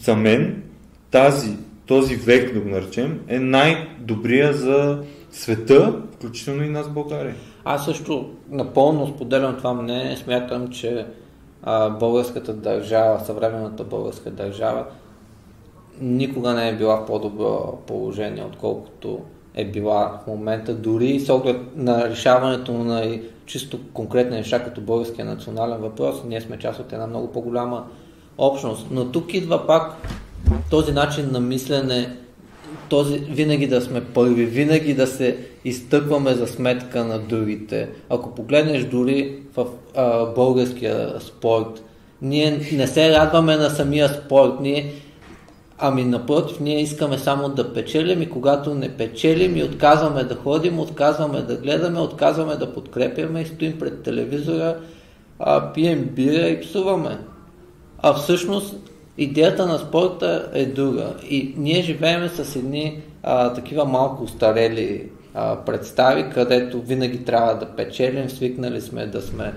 за 0.00 0.16
мен 0.16 0.62
тази, 1.10 1.56
този 1.86 2.16
век, 2.16 2.54
да 2.54 2.60
го 2.60 2.68
наречем, 2.68 3.20
е 3.28 3.38
най-добрия 3.38 4.52
за 4.52 5.02
света, 5.30 6.02
включително 6.14 6.64
и 6.64 6.68
нас 6.68 6.86
в 6.86 6.92
България. 6.92 7.34
Аз 7.70 7.84
също 7.84 8.30
напълно 8.50 9.06
споделям 9.06 9.56
това 9.56 9.74
мнение. 9.74 10.16
Смятам, 10.16 10.68
че 10.68 11.06
а, 11.62 11.90
българската 11.90 12.52
държава, 12.54 13.20
съвременната 13.20 13.84
българска 13.84 14.30
държава, 14.30 14.84
никога 16.00 16.54
не 16.54 16.68
е 16.68 16.76
била 16.76 16.96
в 16.96 17.06
по-добро 17.06 17.78
положение, 17.86 18.44
отколкото 18.44 19.20
е 19.54 19.64
била 19.64 20.20
в 20.24 20.26
момента, 20.26 20.74
дори 20.74 21.20
с 21.20 21.28
оглед 21.28 21.56
на 21.76 22.08
решаването 22.08 22.72
на 22.72 23.18
чисто 23.46 23.78
конкретни 23.92 24.36
неща, 24.36 24.64
като 24.64 24.80
българския 24.80 25.24
национален 25.24 25.78
въпрос, 25.78 26.16
ние 26.26 26.40
сме 26.40 26.58
част 26.58 26.80
от 26.80 26.92
една 26.92 27.06
много 27.06 27.32
по-голяма 27.32 27.86
общност. 28.38 28.86
Но 28.90 29.12
тук 29.12 29.34
идва 29.34 29.66
пак 29.66 29.96
този 30.70 30.92
начин 30.92 31.32
на 31.32 31.40
мислене, 31.40 32.16
този, 32.88 33.18
винаги 33.18 33.66
да 33.66 33.80
сме 33.80 34.04
първи, 34.04 34.44
винаги 34.44 34.94
да 34.94 35.06
се 35.06 35.36
изтъкваме 35.64 36.34
за 36.34 36.46
сметка 36.46 37.04
на 37.04 37.18
другите. 37.18 37.88
Ако 38.10 38.34
погледнеш 38.34 38.84
дори 38.84 39.36
в 39.56 39.66
а, 39.96 40.26
българския 40.26 41.20
спорт, 41.20 41.84
ние 42.22 42.60
не 42.72 42.86
се 42.86 43.12
радваме 43.12 43.56
на 43.56 43.70
самия 43.70 44.08
спорт, 44.08 44.52
ние 44.60 44.92
Ами 45.80 46.04
напротив, 46.04 46.60
ние 46.60 46.82
искаме 46.82 47.18
само 47.18 47.48
да 47.48 47.72
печелим 47.72 48.22
и 48.22 48.30
когато 48.30 48.74
не 48.74 48.96
печелим 48.96 49.56
и 49.56 49.62
отказваме 49.62 50.24
да 50.24 50.34
ходим, 50.34 50.78
отказваме 50.78 51.42
да 51.42 51.56
гледаме, 51.56 52.00
отказваме 52.00 52.56
да 52.56 52.74
подкрепяме 52.74 53.40
и 53.40 53.46
стоим 53.46 53.78
пред 53.78 54.02
телевизора, 54.02 54.76
а, 55.38 55.72
пием 55.72 56.04
бира 56.04 56.48
и 56.48 56.60
псуваме. 56.60 57.18
А 57.98 58.14
всъщност 58.14 58.87
идеята 59.18 59.66
на 59.66 59.78
спорта 59.78 60.50
е 60.54 60.66
друга. 60.66 61.14
И 61.30 61.54
ние 61.56 61.82
живеем 61.82 62.28
с 62.28 62.56
едни 62.56 63.02
а, 63.22 63.52
такива 63.52 63.84
малко 63.84 64.22
устарели 64.22 65.08
а, 65.34 65.56
представи, 65.56 66.30
където 66.34 66.80
винаги 66.80 67.24
трябва 67.24 67.54
да 67.54 67.66
печелим, 67.66 68.30
свикнали 68.30 68.80
сме 68.80 69.06
да 69.06 69.22
сме 69.22 69.52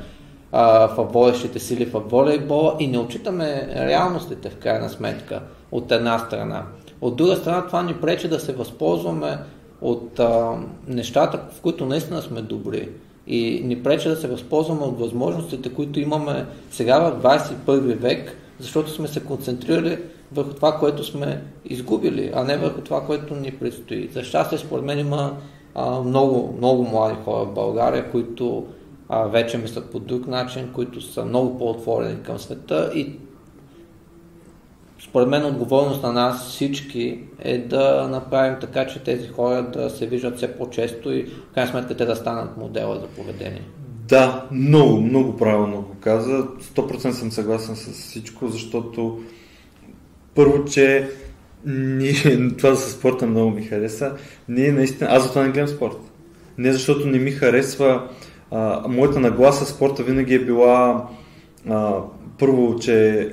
в 0.51 1.07
водещите 1.13 1.59
сили 1.59 1.85
в 1.85 1.99
волейбола 1.99 2.75
и 2.79 2.87
не 2.87 2.97
отчитаме 2.97 3.69
реалностите 3.75 4.49
в 4.49 4.55
крайна 4.55 4.89
сметка 4.89 5.41
от 5.71 5.91
една 5.91 6.19
страна. 6.19 6.63
От 7.01 7.15
друга 7.15 7.35
страна 7.35 7.65
това 7.67 7.83
ни 7.83 7.93
пречи 7.93 8.27
да 8.27 8.39
се 8.39 8.53
възползваме 8.53 9.37
от 9.81 10.19
а, 10.19 10.51
нещата, 10.87 11.39
в 11.51 11.61
които 11.61 11.85
наистина 11.85 12.21
сме 12.21 12.41
добри 12.41 12.89
и 13.27 13.61
ни 13.65 13.83
пречи 13.83 14.09
да 14.09 14.15
се 14.15 14.27
възползваме 14.27 14.81
от 14.81 14.99
възможностите, 14.99 15.73
които 15.73 15.99
имаме 15.99 16.45
сега 16.71 16.99
в 16.99 17.23
21 17.23 17.79
век, 17.95 18.37
защото 18.61 18.91
сме 18.91 19.07
се 19.07 19.23
концентрирали 19.23 19.99
върху 20.31 20.53
това, 20.53 20.77
което 20.79 21.03
сме 21.03 21.43
изгубили, 21.65 22.31
а 22.35 22.43
не 22.43 22.57
върху 22.57 22.81
това, 22.81 23.05
което 23.05 23.35
ни 23.35 23.51
предстои. 23.51 24.09
За 24.13 24.23
щастие, 24.23 24.57
според 24.57 24.85
мен 24.85 24.99
има 24.99 25.37
а, 25.75 26.01
много, 26.01 26.55
много 26.57 26.83
млади 26.83 27.15
хора 27.25 27.45
в 27.45 27.53
България, 27.53 28.11
които 28.11 28.67
а, 29.09 29.23
вече 29.23 29.57
мислят 29.57 29.91
по 29.91 29.99
друг 29.99 30.27
начин, 30.27 30.69
които 30.73 31.01
са 31.01 31.25
много 31.25 31.57
по-отворени 31.57 32.23
към 32.23 32.39
света 32.39 32.91
и 32.95 33.15
според 35.03 35.29
мен 35.29 35.45
отговорност 35.45 36.03
на 36.03 36.13
нас 36.13 36.49
всички 36.49 37.19
е 37.39 37.57
да 37.57 38.07
направим 38.11 38.57
така, 38.61 38.87
че 38.87 39.03
тези 39.03 39.27
хора 39.27 39.63
да 39.63 39.89
се 39.89 40.07
виждат 40.07 40.37
все 40.37 40.57
по-често 40.57 41.11
и 41.11 41.23
в 41.23 41.53
крайна 41.53 41.71
сметка 41.71 41.97
те 41.97 42.05
да 42.05 42.15
станат 42.15 42.57
модела 42.57 42.99
за 42.99 43.07
поведение. 43.07 43.61
Да, 44.11 44.45
много, 44.51 45.01
много 45.01 45.37
правилно 45.37 45.81
го 45.81 45.95
каза. 46.01 46.47
100% 46.75 47.11
съм 47.11 47.31
съгласен 47.31 47.75
с 47.75 47.91
всичко, 47.91 48.47
защото 48.47 49.19
Първо, 50.35 50.65
че 50.65 51.09
ние, 51.65 52.49
това 52.57 52.75
със 52.75 52.91
спорта 52.91 53.27
много 53.27 53.51
ми 53.51 53.63
хареса. 53.63 54.13
Ние 54.49 54.71
наистина, 54.71 55.09
аз 55.13 55.23
затова 55.23 55.43
не 55.43 55.51
гледам 55.51 55.67
спорт. 55.67 55.97
Не 56.57 56.73
защото 56.73 57.07
не 57.07 57.19
ми 57.19 57.31
харесва 57.31 58.09
а, 58.51 58.87
моята 58.87 59.19
нагласа 59.19 59.65
спорта 59.65 60.03
винаги 60.03 60.33
е 60.33 60.45
била 60.45 61.07
а, 61.69 61.93
първо, 62.39 62.79
че 62.79 63.29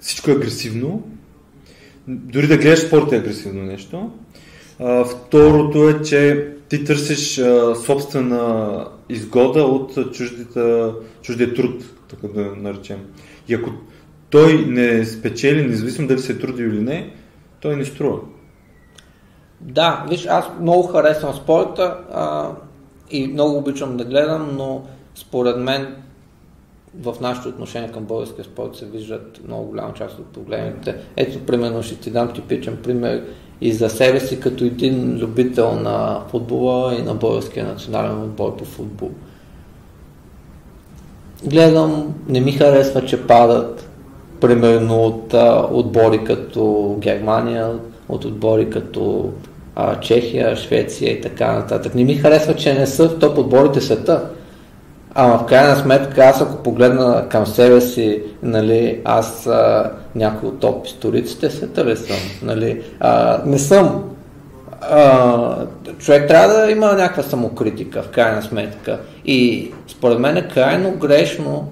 всичко 0.00 0.30
е 0.30 0.34
агресивно. 0.34 1.02
Дори 2.08 2.46
да 2.46 2.56
гледаш 2.56 2.80
спорт 2.80 3.12
е 3.12 3.16
агресивно 3.16 3.62
нещо. 3.62 4.10
А, 4.78 5.04
второто 5.04 5.88
е, 5.88 6.02
че 6.02 6.48
ти 6.68 6.84
търсиш 6.84 7.38
а, 7.38 7.74
собствена 7.74 8.84
изгода 9.10 9.62
от 9.62 10.12
чуждите, 10.12 10.90
чуждия 11.22 11.54
труд, 11.54 11.84
така 12.08 12.28
да 12.28 12.56
наречем. 12.56 12.98
И 13.48 13.54
ако 13.54 13.70
той 14.30 14.64
не 14.66 15.04
спечели, 15.04 15.66
независимо 15.66 16.08
дали 16.08 16.18
се 16.18 16.32
е 16.32 16.38
трудил 16.38 16.66
или 16.66 16.80
не, 16.80 17.14
той 17.60 17.76
не 17.76 17.84
струва. 17.84 18.18
Да, 19.60 20.06
виж, 20.08 20.26
аз 20.26 20.44
много 20.60 20.82
харесвам 20.82 21.34
спорта 21.34 21.96
а, 22.12 22.50
и 23.10 23.26
много 23.26 23.58
обичам 23.58 23.96
да 23.96 24.04
гледам, 24.04 24.56
но 24.56 24.86
според 25.14 25.56
мен 25.56 25.96
в 26.94 27.14
нашето 27.20 27.48
отношение 27.48 27.92
към 27.92 28.04
българския 28.04 28.44
спорт 28.44 28.76
се 28.76 28.86
виждат 28.86 29.40
много 29.46 29.64
голяма 29.64 29.94
част 29.94 30.18
от 30.18 30.26
проблемите. 30.26 30.96
Ето, 31.16 31.46
примерно, 31.46 31.82
ще 31.82 31.96
ти 31.96 32.10
дам 32.10 32.32
типичен 32.32 32.76
пример 32.82 33.24
и 33.60 33.72
за 33.72 33.90
себе 33.90 34.20
си 34.20 34.40
като 34.40 34.64
един 34.64 35.18
любител 35.18 35.74
на 35.74 36.20
футбола 36.30 36.94
и 36.94 37.02
на 37.02 37.14
българския 37.14 37.66
национален 37.66 38.22
отбор 38.22 38.56
по 38.56 38.64
футбол. 38.64 39.10
Гледам, 41.44 42.14
не 42.28 42.40
ми 42.40 42.52
харесва, 42.52 43.04
че 43.04 43.26
падат, 43.26 43.88
примерно 44.40 45.02
от 45.02 45.34
а, 45.34 45.66
отбори 45.72 46.24
като 46.24 46.96
Германия, 46.98 47.78
от 48.08 48.24
отбори 48.24 48.70
като 48.70 49.30
а, 49.76 50.00
Чехия, 50.00 50.56
Швеция 50.56 51.12
и 51.12 51.20
така 51.20 51.52
нататък. 51.52 51.94
Не 51.94 52.04
ми 52.04 52.14
харесва, 52.14 52.54
че 52.54 52.74
не 52.74 52.86
са 52.86 53.08
в 53.08 53.18
топ 53.18 53.38
отборите 53.38 53.80
света. 53.80 54.30
Ама 55.14 55.38
в 55.38 55.46
крайна 55.46 55.76
сметка, 55.76 56.24
аз 56.24 56.40
ако 56.40 56.62
погледна 56.62 57.26
към 57.28 57.46
себе 57.46 57.80
си, 57.80 58.22
нали, 58.42 59.00
аз 59.04 59.46
а, 59.46 59.90
някой 60.14 60.48
от 60.48 60.60
топ 60.60 60.86
историците 60.86 61.50
света 61.50 61.84
ли 61.84 61.96
съм? 61.96 62.16
Нали? 62.42 62.82
А, 63.00 63.42
не 63.46 63.58
съм. 63.58 64.04
А, 64.80 65.66
човек 65.98 66.28
трябва 66.28 66.54
да 66.54 66.70
има 66.70 66.86
някаква 66.86 67.22
самокритика, 67.22 68.02
в 68.02 68.08
крайна 68.08 68.42
сметка. 68.42 69.00
И 69.24 69.70
според 69.88 70.18
мен 70.18 70.36
е 70.36 70.48
крайно 70.48 70.90
грешно 70.90 71.68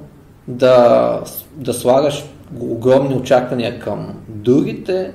да, 0.48 1.20
да 1.56 1.74
слагаш 1.74 2.24
огромни 2.60 3.14
очаквания 3.14 3.80
към 3.80 4.14
другите, 4.28 5.12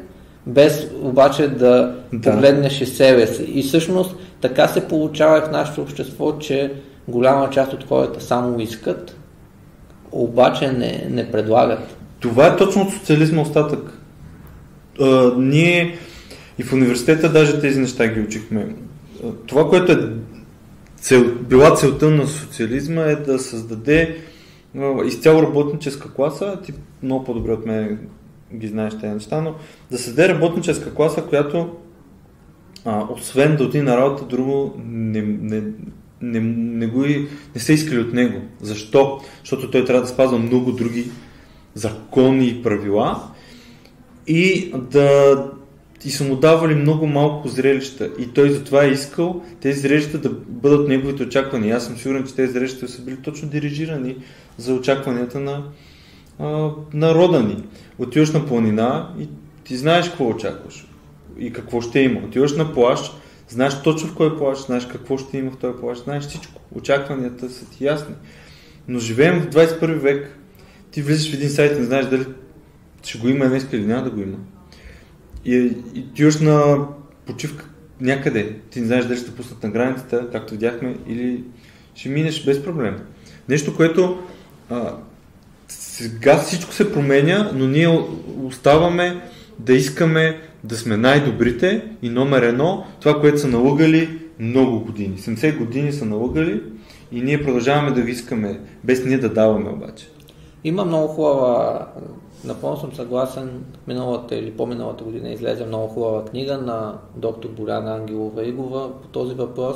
без 0.47 0.87
обаче 1.01 1.47
да, 1.47 1.95
да. 2.13 2.31
погледнеш 2.31 2.81
и 2.81 2.85
себе 2.85 3.27
си. 3.27 3.43
И 3.43 3.63
всъщност 3.63 4.15
така 4.41 4.67
се 4.67 4.87
получава 4.87 5.37
и 5.37 5.41
в 5.41 5.51
нашето 5.51 5.81
общество, 5.81 6.37
че 6.37 6.71
голяма 7.07 7.49
част 7.49 7.73
от 7.73 7.87
хората 7.87 8.21
само 8.21 8.59
искат, 8.59 9.17
обаче 10.11 10.71
не, 10.71 11.07
не 11.09 11.31
предлагат. 11.31 11.97
Това 12.19 12.47
е 12.47 12.57
точно 12.57 12.81
от 12.81 12.93
социализма 12.93 13.41
остатък. 13.41 13.99
А, 15.01 15.31
ние 15.37 15.97
и 16.59 16.63
в 16.63 16.73
университета 16.73 17.31
даже 17.31 17.59
тези 17.59 17.79
неща 17.79 18.07
ги 18.07 18.19
учихме. 18.19 18.75
Това, 19.45 19.69
което 19.69 19.91
е 19.91 20.09
цел, 20.95 21.35
била 21.49 21.75
целта 21.75 22.09
на 22.09 22.27
социализма 22.27 23.01
е 23.01 23.15
да 23.15 23.39
създаде 23.39 24.17
изцяло 25.05 25.41
работническа 25.41 26.13
класа, 26.13 26.59
ти 26.65 26.73
много 27.03 27.25
по-добре 27.25 27.51
от 27.51 27.65
мен 27.65 27.99
ги 28.55 28.67
знаеш 28.67 28.93
тези 28.93 29.13
неща, 29.13 29.41
но 29.41 29.55
да 29.91 29.97
създаде 29.97 30.33
работническа 30.33 30.93
класа, 30.93 31.21
която 31.21 31.75
а, 32.85 33.07
освен 33.09 33.55
да 33.55 33.63
отиде 33.63 33.83
на 33.83 33.97
работа, 33.97 34.25
друго 34.25 34.73
не, 34.85 35.21
не, 35.21 35.61
не, 36.23 36.39
не, 36.39 36.87
го 36.87 37.05
не 37.55 37.61
са 37.61 37.73
искали 37.73 37.99
от 37.99 38.13
него. 38.13 38.41
Защо? 38.61 39.21
Защото 39.39 39.71
той 39.71 39.85
трябва 39.85 40.01
да 40.01 40.07
спазва 40.07 40.39
много 40.39 40.71
други 40.71 41.05
закони 41.75 42.47
и 42.47 42.63
правила 42.63 43.23
и 44.27 44.73
да 44.91 45.37
и 46.05 46.11
са 46.11 46.23
му 46.23 46.35
давали 46.35 46.75
много 46.75 47.07
малко 47.07 47.47
зрелища. 47.47 48.09
И 48.19 48.27
той 48.27 48.49
затова 48.49 48.83
е 48.83 48.89
искал 48.89 49.41
тези 49.61 49.79
зрелища 49.79 50.17
да 50.17 50.29
бъдат 50.47 50.87
неговите 50.87 51.23
очаквания. 51.23 51.77
Аз 51.77 51.85
съм 51.85 51.97
сигурен, 51.97 52.27
че 52.27 52.35
тези 52.35 52.53
зрелища 52.53 52.87
са 52.87 53.01
били 53.01 53.17
точно 53.17 53.49
дирижирани 53.49 54.15
за 54.57 54.73
очакванията 54.73 55.39
на 55.39 55.63
народа 56.93 57.43
ни. 57.43 57.63
Отиваш 57.99 58.31
на 58.31 58.45
планина 58.45 59.09
и 59.19 59.27
ти 59.63 59.77
знаеш 59.77 60.09
какво 60.09 60.27
очакваш 60.27 60.87
и 61.39 61.53
какво 61.53 61.81
ще 61.81 61.99
има. 61.99 62.19
Отиваш 62.19 62.53
на 62.55 62.73
плащ, 62.73 63.13
знаеш 63.49 63.81
точно 63.81 64.09
в 64.09 64.15
кой 64.15 64.37
плащ, 64.37 64.65
знаеш 64.65 64.85
какво 64.85 65.17
ще 65.17 65.37
има 65.37 65.51
в 65.51 65.57
този 65.57 65.79
плащ, 65.79 66.03
знаеш 66.03 66.23
всичко. 66.23 66.61
Очакванията 66.75 67.49
са 67.49 67.69
ти 67.69 67.85
ясни. 67.85 68.15
Но 68.87 68.99
живеем 68.99 69.41
в 69.41 69.49
21 69.49 69.95
век. 69.95 70.37
Ти 70.91 71.01
влизаш 71.01 71.31
в 71.31 71.33
един 71.33 71.49
сайт 71.49 71.77
и 71.77 71.79
не 71.79 71.85
знаеш 71.85 72.05
дали 72.05 72.25
ще 73.03 73.17
го 73.17 73.27
има 73.27 73.49
днес 73.49 73.67
или 73.71 73.85
няма 73.85 74.03
да 74.03 74.09
го 74.09 74.21
има. 74.21 74.37
И, 75.45 75.55
и 75.93 75.99
отиваш 76.11 76.39
на 76.39 76.87
почивка 77.25 77.65
някъде. 78.01 78.55
Ти 78.69 78.79
не 78.79 78.87
знаеш 78.87 79.05
дали 79.05 79.17
ще 79.17 79.35
пуснат 79.35 79.63
на 79.63 79.69
границата, 79.69 80.27
както 80.31 80.53
видяхме, 80.53 80.97
или 81.07 81.43
ще 81.95 82.09
минеш 82.09 82.45
без 82.45 82.63
проблем. 82.63 82.99
Нещо, 83.49 83.75
което 83.75 84.23
а, 84.69 84.95
сега 85.67 86.37
всичко 86.37 86.73
се 86.73 86.93
променя, 86.93 87.51
но 87.53 87.67
ние 87.67 88.05
оставаме 88.43 89.21
да 89.59 89.73
искаме 89.73 90.41
да 90.63 90.77
сме 90.77 90.97
най-добрите 90.97 91.87
и 92.01 92.09
номер 92.09 92.41
едно, 92.41 92.83
това, 92.99 93.19
което 93.19 93.39
са 93.39 93.47
налагали 93.47 94.19
много 94.39 94.79
години. 94.79 95.17
70 95.17 95.57
години 95.57 95.93
са 95.93 96.05
налагали 96.05 96.61
и 97.11 97.21
ние 97.21 97.43
продължаваме 97.43 97.91
да 97.91 98.01
ги 98.01 98.11
искаме, 98.11 98.59
без 98.83 99.05
ние 99.05 99.17
да 99.17 99.29
даваме 99.29 99.69
обаче. 99.69 100.07
Има 100.63 100.85
много 100.85 101.07
хубава, 101.07 101.87
напълно 102.45 102.77
съм 102.77 102.93
съгласен, 102.93 103.63
миналата 103.87 104.35
или 104.35 104.51
по-миналата 104.51 105.03
година 105.03 105.29
излезе 105.29 105.65
много 105.65 105.87
хубава 105.87 106.25
книга 106.25 106.57
на 106.57 106.97
доктор 107.15 107.49
Боряна 107.49 107.95
Ангелова 107.95 108.45
Игова 108.45 109.01
по 109.01 109.07
този 109.07 109.35
въпрос. 109.35 109.75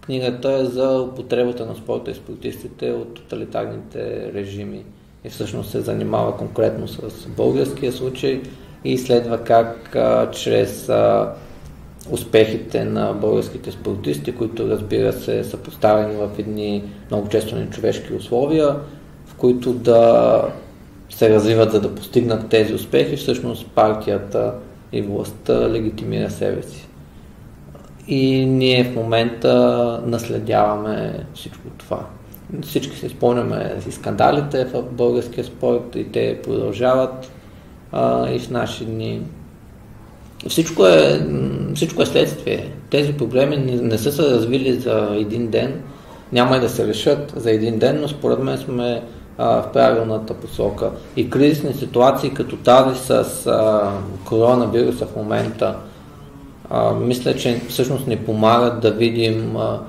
Книгата 0.00 0.52
е 0.52 0.64
за 0.64 1.08
употребата 1.12 1.66
на 1.66 1.74
спорта 1.74 2.10
и 2.10 2.14
спортистите 2.14 2.92
от 2.92 3.14
тоталитарните 3.14 4.32
режими 4.34 4.84
и 5.24 5.28
всъщност 5.28 5.70
се 5.70 5.80
занимава 5.80 6.36
конкретно 6.36 6.88
с 6.88 7.26
българския 7.36 7.92
случай 7.92 8.42
и 8.86 8.92
изследва 8.92 9.38
как 9.38 9.96
а, 9.96 10.30
чрез 10.30 10.88
а, 10.88 11.32
успехите 12.10 12.84
на 12.84 13.12
българските 13.12 13.72
спортисти, 13.72 14.34
които 14.34 14.68
разбира 14.68 15.12
се 15.12 15.44
са 15.44 15.56
поставени 15.56 16.16
в 16.16 16.30
едни 16.38 16.84
много 17.10 17.28
често 17.28 17.56
нечовешки 17.56 18.14
условия, 18.14 18.76
в 19.26 19.34
които 19.34 19.72
да 19.72 20.42
се 21.10 21.30
развиват 21.30 21.72
за 21.72 21.80
да 21.80 21.94
постигнат 21.94 22.48
тези 22.48 22.74
успехи, 22.74 23.16
всъщност 23.16 23.66
партията 23.66 24.54
и 24.92 25.02
властта 25.02 25.70
легитимира 25.70 26.30
себе 26.30 26.62
си. 26.62 26.88
И 28.08 28.46
ние 28.46 28.84
в 28.84 28.94
момента 28.94 29.54
наследяваме 30.06 31.24
всичко 31.34 31.68
това. 31.78 32.06
Всички 32.62 32.96
се 32.96 33.08
спомняме 33.08 33.74
и 33.88 33.92
скандалите 33.92 34.64
в 34.64 34.82
българския 34.82 35.44
спорт 35.44 35.96
и 35.96 36.12
те 36.12 36.40
продължават 36.42 37.30
а, 37.92 38.30
и 38.30 38.38
в 38.38 38.50
наши 38.50 38.84
дни. 38.84 39.22
Всичко 40.48 40.86
е, 40.86 41.26
всичко 41.74 42.02
е 42.02 42.06
следствие. 42.06 42.70
Тези 42.90 43.12
проблеми 43.12 43.56
не, 43.56 43.76
не 43.76 43.98
са 43.98 44.12
се 44.12 44.22
развили 44.22 44.74
за 44.74 45.08
един 45.12 45.46
ден, 45.46 45.82
няма 46.32 46.56
и 46.56 46.60
да 46.60 46.68
се 46.68 46.86
решат 46.86 47.32
за 47.36 47.50
един 47.50 47.78
ден, 47.78 48.00
но 48.00 48.08
според 48.08 48.38
мен 48.38 48.58
сме 48.58 49.02
а, 49.38 49.62
в 49.62 49.72
правилната 49.72 50.34
посока. 50.34 50.90
И 51.16 51.30
кризисни 51.30 51.74
ситуации 51.74 52.30
като 52.30 52.56
тази 52.56 52.98
с 53.00 53.46
а, 53.46 53.92
коронавируса 54.24 55.06
в 55.06 55.16
момента, 55.16 55.76
а, 56.70 56.92
мисля, 56.94 57.36
че 57.36 57.62
всъщност 57.68 58.06
ни 58.06 58.16
помагат 58.16 58.80
да 58.80 58.90
видим 58.90 59.56
а, 59.56 59.80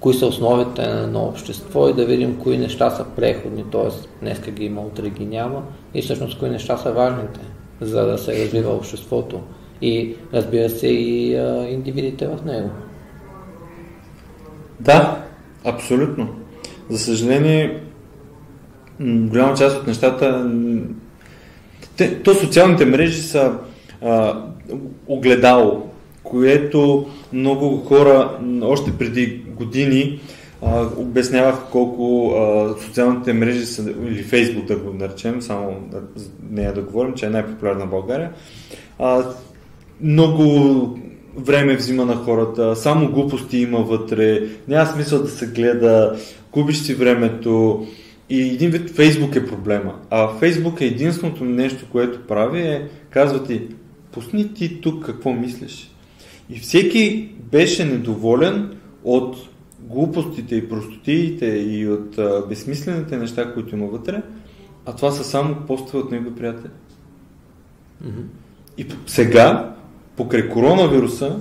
кои 0.00 0.14
са 0.14 0.26
основите 0.26 0.86
на 0.86 1.00
едно 1.00 1.24
общество 1.24 1.88
и 1.88 1.92
да 1.92 2.04
видим 2.04 2.38
кои 2.42 2.58
неща 2.58 2.90
са 2.90 3.04
преходни, 3.16 3.64
т.е. 3.72 3.90
днеска 4.20 4.50
ги 4.50 4.64
има, 4.64 4.80
утре 4.80 5.10
ги 5.10 5.26
няма 5.26 5.62
и 5.94 6.02
всъщност 6.02 6.38
кои 6.38 6.50
неща 6.50 6.76
са 6.76 6.92
важните, 6.92 7.40
за 7.80 8.06
да 8.06 8.18
се 8.18 8.44
развива 8.44 8.70
обществото 8.70 9.40
и 9.82 10.14
разбира 10.34 10.70
се 10.70 10.88
и 10.88 11.36
а, 11.36 11.66
индивидите 11.70 12.28
в 12.28 12.44
него. 12.44 12.70
Да, 14.80 15.24
абсолютно. 15.64 16.28
За 16.90 16.98
съжаление, 16.98 17.80
голяма 19.00 19.54
част 19.54 19.80
от 19.80 19.86
нещата. 19.86 20.50
Те, 21.96 22.22
то 22.22 22.34
социалните 22.34 22.86
мрежи 22.86 23.22
са 23.22 23.52
а, 24.02 24.42
огледало, 25.06 25.86
което 26.22 27.06
много 27.32 27.76
хора 27.76 28.38
още 28.62 28.98
преди 28.98 29.44
години 29.56 30.20
обяснявах 30.96 31.56
колко 31.72 32.34
а, 32.36 32.74
социалните 32.80 33.32
мрежи 33.32 33.66
са, 33.66 33.94
или 34.06 34.22
Фейсбук 34.22 34.64
да 34.64 34.76
го 34.76 34.92
наречем, 34.92 35.42
само 35.42 35.76
да, 35.90 36.00
нея 36.50 36.74
да 36.74 36.82
говорим, 36.82 37.14
че 37.14 37.26
е 37.26 37.30
най-популярна 37.30 37.86
в 37.86 37.90
България. 37.90 38.32
А, 38.98 39.24
много 40.00 40.98
време 41.36 41.76
взима 41.76 42.04
на 42.04 42.16
хората, 42.16 42.76
само 42.76 43.12
глупости 43.12 43.58
има 43.58 43.78
вътре, 43.78 44.42
няма 44.68 44.86
смисъл 44.86 45.22
да 45.22 45.28
се 45.28 45.46
гледа, 45.46 46.16
губиш 46.52 46.78
си 46.78 46.94
времето 46.94 47.86
и 48.30 48.42
един 48.42 48.70
вид 48.70 48.90
Фейсбук 48.90 49.36
е 49.36 49.46
проблема. 49.46 49.94
А 50.10 50.28
Фейсбук 50.28 50.80
е 50.80 50.84
единственото 50.84 51.44
нещо, 51.44 51.86
което 51.92 52.26
прави 52.26 52.60
е, 52.60 52.88
казва 53.10 53.44
ти, 53.44 53.62
пусни 54.12 54.54
ти 54.54 54.80
тук 54.80 55.06
какво 55.06 55.32
мислиш. 55.32 55.90
И 56.50 56.58
всеки 56.58 57.28
беше 57.52 57.84
недоволен 57.84 58.76
от 59.04 59.36
глупостите 59.82 60.56
и 60.56 60.68
простотиите 60.68 61.46
и 61.46 61.88
от 61.88 62.18
а, 62.18 62.46
безсмислените 62.48 63.16
неща, 63.16 63.54
които 63.54 63.76
има 63.76 63.86
вътре, 63.86 64.22
а 64.86 64.96
това 64.96 65.10
са 65.10 65.24
само 65.24 65.54
постове 65.54 65.98
от 65.98 66.10
негови 66.10 66.36
приятели. 66.36 66.70
Mm-hmm. 68.04 68.24
И 68.78 68.86
сега, 69.06 69.74
покрай 70.16 70.48
коронавируса, 70.48 71.36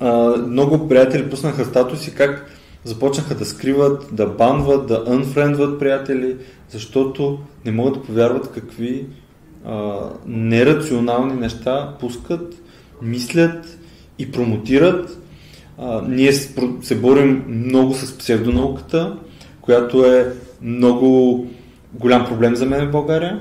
а, 0.00 0.36
много 0.36 0.88
приятели 0.88 1.30
пуснаха 1.30 1.64
статуси 1.64 2.14
как 2.14 2.50
започнаха 2.84 3.34
да 3.34 3.46
скриват, 3.46 4.08
да 4.12 4.26
банват, 4.26 4.86
да 4.86 5.04
unfriendват 5.04 5.78
приятели, 5.78 6.36
защото 6.70 7.38
не 7.64 7.72
могат 7.72 7.94
да 7.94 8.02
повярват 8.02 8.52
какви 8.52 9.06
а, 9.64 9.98
нерационални 10.26 11.34
неща 11.34 11.96
пускат, 12.00 12.54
мислят 13.02 13.78
и 14.18 14.32
промотират. 14.32 15.18
Ние 16.08 16.32
се 16.82 16.94
борим 17.00 17.44
много 17.48 17.94
с 17.94 18.18
псевдонауката, 18.18 19.16
която 19.60 20.04
е 20.04 20.32
много 20.62 21.46
голям 21.94 22.26
проблем 22.26 22.56
за 22.56 22.66
мен 22.66 22.88
в 22.88 22.90
България. 22.90 23.40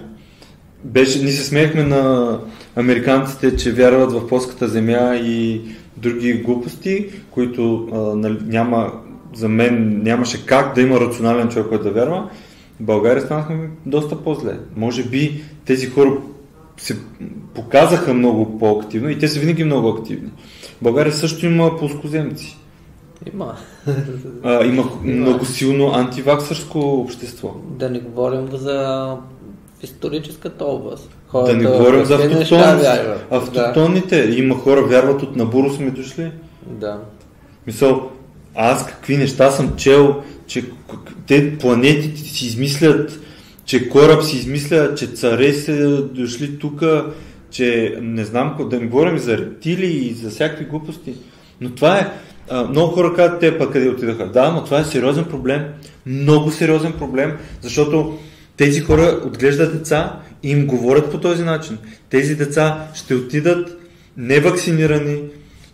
Беше, 0.83 1.23
ние 1.23 1.31
се 1.31 1.45
смеехме 1.45 1.83
на 1.83 2.39
американците, 2.75 3.55
че 3.55 3.73
вярват 3.73 4.11
в 4.11 4.27
плоската 4.27 4.67
земя 4.67 5.15
и 5.15 5.61
други 5.97 6.33
глупости, 6.33 7.05
които 7.31 7.89
а, 7.93 7.97
нали, 7.97 8.37
няма, 8.45 8.91
за 9.35 9.49
мен 9.49 10.01
нямаше 10.03 10.45
как 10.45 10.75
да 10.75 10.81
има 10.81 10.99
рационален 10.99 11.49
човек, 11.49 11.67
който 11.67 11.83
да 11.83 11.91
вярва. 11.91 12.29
В 12.79 12.83
България 12.83 13.21
станахме 13.21 13.69
доста 13.85 14.23
по-зле. 14.23 14.57
Може 14.75 15.03
би 15.03 15.43
тези 15.65 15.87
хора 15.87 16.17
се 16.77 16.97
показаха 17.53 18.13
много 18.13 18.59
по-активно 18.59 19.09
и 19.09 19.19
те 19.19 19.27
са 19.27 19.39
винаги 19.39 19.63
много 19.63 19.89
активни. 19.89 20.29
В 20.79 20.83
България 20.83 21.13
също 21.13 21.45
има 21.45 21.77
плоскоземци. 21.77 22.57
Има. 23.33 23.55
А, 24.43 24.65
има, 24.65 24.89
има 25.03 25.15
много 25.15 25.45
силно 25.45 25.93
антиваксърско 25.93 26.79
общество. 26.79 27.55
Да 27.65 27.89
не 27.89 27.99
говорим 27.99 28.47
за 28.51 29.17
историческата 29.83 30.65
област. 30.65 31.09
Хората 31.27 31.51
да 31.51 31.57
не 31.57 31.65
говорим 31.65 32.05
за 32.05 32.15
автотонните. 32.15 33.15
Автотонните. 33.31 34.27
Да. 34.27 34.35
Има 34.35 34.55
хора, 34.55 34.81
вярват 34.81 35.23
от 35.23 35.35
Набуро 35.35 35.69
сме 35.69 35.91
дошли. 35.91 36.31
Да. 36.67 36.99
Мисъл, 37.67 38.09
аз 38.55 38.85
какви 38.85 39.17
неща 39.17 39.51
съм 39.51 39.75
чел, 39.75 40.15
че 40.47 40.65
те 41.27 41.57
планетите 41.57 42.21
си 42.21 42.45
измислят, 42.45 43.19
че 43.67 43.89
кораб 43.89 44.23
си 44.23 44.37
измисля, 44.37 44.95
че 44.95 45.07
царе 45.07 45.53
са 45.53 46.03
дошли 46.03 46.59
тук, 46.59 46.83
че 47.51 47.97
не 48.01 48.25
знам, 48.25 48.55
да 48.69 48.79
не 48.79 48.85
говорим 48.85 49.17
за 49.17 49.37
рептили 49.37 49.85
и 49.85 50.13
за 50.13 50.29
всякакви 50.29 50.65
глупости. 50.65 51.13
Но 51.61 51.69
това 51.69 51.99
е, 51.99 52.11
а, 52.49 52.63
много 52.63 52.93
хора 52.93 53.13
казват, 53.15 53.39
те 53.39 53.57
пък 53.57 53.73
къде 53.73 53.89
отидаха. 53.89 54.31
Да, 54.31 54.51
но 54.51 54.63
това 54.63 54.79
е 54.79 54.83
сериозен 54.83 55.25
проблем. 55.25 55.65
Много 56.05 56.51
сериозен 56.51 56.93
проблем, 56.93 57.37
защото 57.61 58.17
тези 58.57 58.79
хора 58.79 59.21
отглеждат 59.25 59.77
деца 59.77 60.19
и 60.43 60.51
им 60.51 60.67
говорят 60.67 61.11
по 61.11 61.19
този 61.19 61.43
начин. 61.43 61.77
Тези 62.09 62.35
деца 62.35 62.87
ще 62.93 63.15
отидат 63.15 63.79
невакцинирани, 64.17 65.21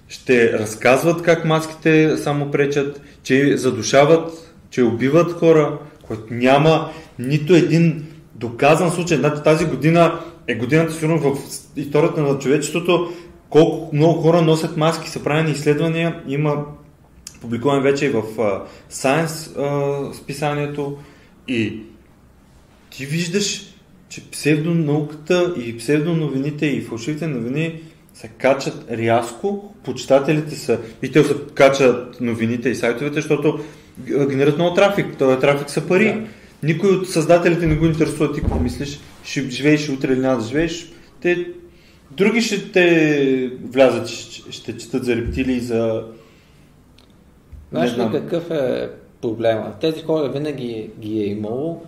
ще 0.08 0.54
разказват 0.54 1.22
как 1.22 1.46
маските 1.46 2.18
само 2.18 2.52
пречат, 2.52 3.02
че 3.24 3.58
задушават, 3.58 4.54
че 4.70 4.84
убиват 4.84 5.32
хора, 5.32 5.78
което 6.16 6.34
няма 6.34 6.90
нито 7.20 7.56
един 7.56 8.06
доказан 8.36 8.92
случай. 8.92 9.18
Значи 9.18 9.42
тази 9.44 9.66
година 9.66 10.20
е 10.48 10.56
годината 10.56 10.94
сигурно 10.94 11.20
в 11.20 11.40
историята 11.76 12.22
на 12.22 12.40
човечеството, 12.40 13.12
колко 13.50 13.96
много 13.96 14.22
хора 14.22 14.42
носят 14.42 14.78
маски, 14.78 15.10
са 15.10 15.24
правени 15.24 15.52
изследвания, 15.52 16.22
има 16.28 16.66
публикуван 17.42 17.82
вече 17.82 18.06
и 18.06 18.10
в 18.10 18.24
Science 18.92 20.14
списанието. 20.14 20.98
И 21.48 21.80
ти 22.90 23.06
виждаш, 23.06 23.62
че 24.10 24.32
псевдонауката 24.32 25.54
и 25.66 25.78
псевдоновините 25.78 26.66
и 26.66 26.82
фалшивите 26.82 27.28
новини 27.28 27.82
се 28.14 28.28
качат 28.28 28.86
рязко, 28.92 29.74
почитателите 29.86 30.56
са, 30.56 30.80
и 31.02 31.12
те 31.12 31.24
се 31.24 31.36
качат 31.54 32.22
новините 32.22 32.70
и 32.70 32.76
сайтовете, 32.76 33.16
защото 33.16 33.60
генерират 34.02 34.58
много 34.58 34.76
трафик. 34.76 35.18
Този 35.18 35.40
трафик 35.40 35.70
са 35.70 35.88
пари. 35.88 36.14
Да. 36.14 36.28
Никой 36.64 36.90
от 36.90 37.10
създателите 37.10 37.68
не 37.68 37.76
го 37.76 37.86
интересува 37.86 38.34
ти 38.34 38.42
какво 38.42 38.60
мислиш, 38.60 39.00
ще 39.24 39.50
живееш 39.50 39.90
утре 39.90 40.14
или 40.14 40.20
няма 40.20 40.38
да 40.38 40.48
живееш. 40.48 40.92
Те, 41.22 41.48
други 42.12 42.42
ще 42.42 42.72
те 42.72 43.52
влязат, 43.64 44.08
ще 44.50 44.78
четат 44.78 45.06
за 45.06 45.16
рептилии, 45.16 45.60
за... 45.60 46.04
Знаеш 47.72 47.98
ли 47.98 48.02
какъв 48.12 48.52
е 48.52 48.90
проблема? 49.22 49.74
Тези 49.82 50.02
хора 50.02 50.30
винаги 50.30 50.90
ги 51.00 51.20
е 51.20 51.26
имало, 51.26 51.82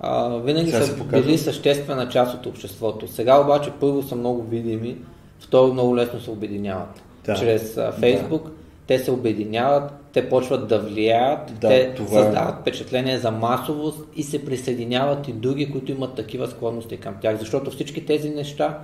а, 0.00 0.36
винаги 0.36 0.70
Сега 0.70 0.84
са 0.84 1.04
били 1.04 1.38
съществена 1.38 2.08
част 2.08 2.34
от 2.34 2.46
обществото. 2.46 3.08
Сега 3.08 3.40
обаче 3.40 3.70
първо 3.80 4.02
са 4.02 4.16
много 4.16 4.42
видими, 4.42 4.96
второ 5.40 5.72
много 5.72 5.96
лесно 5.96 6.20
се 6.20 6.30
обединяват. 6.30 7.02
Да. 7.26 7.34
Чрез 7.34 7.76
а, 7.76 7.92
Фейсбук 7.92 8.44
да. 8.44 8.50
Те 8.86 8.98
се 8.98 9.10
обединяват, 9.10 9.92
те 10.12 10.28
почват 10.28 10.68
да 10.68 10.78
влияят, 10.78 11.52
да, 11.60 11.68
те 11.68 11.94
това 11.94 12.20
е. 12.20 12.22
създават 12.22 12.60
впечатление 12.60 13.18
за 13.18 13.30
масовост 13.30 13.98
и 14.16 14.22
се 14.22 14.44
присъединяват 14.44 15.28
и 15.28 15.32
други, 15.32 15.72
които 15.72 15.92
имат 15.92 16.14
такива 16.14 16.46
склонности 16.46 16.96
към 16.96 17.14
тях. 17.20 17.38
Защото 17.38 17.70
всички 17.70 18.06
тези 18.06 18.30
неща, 18.30 18.78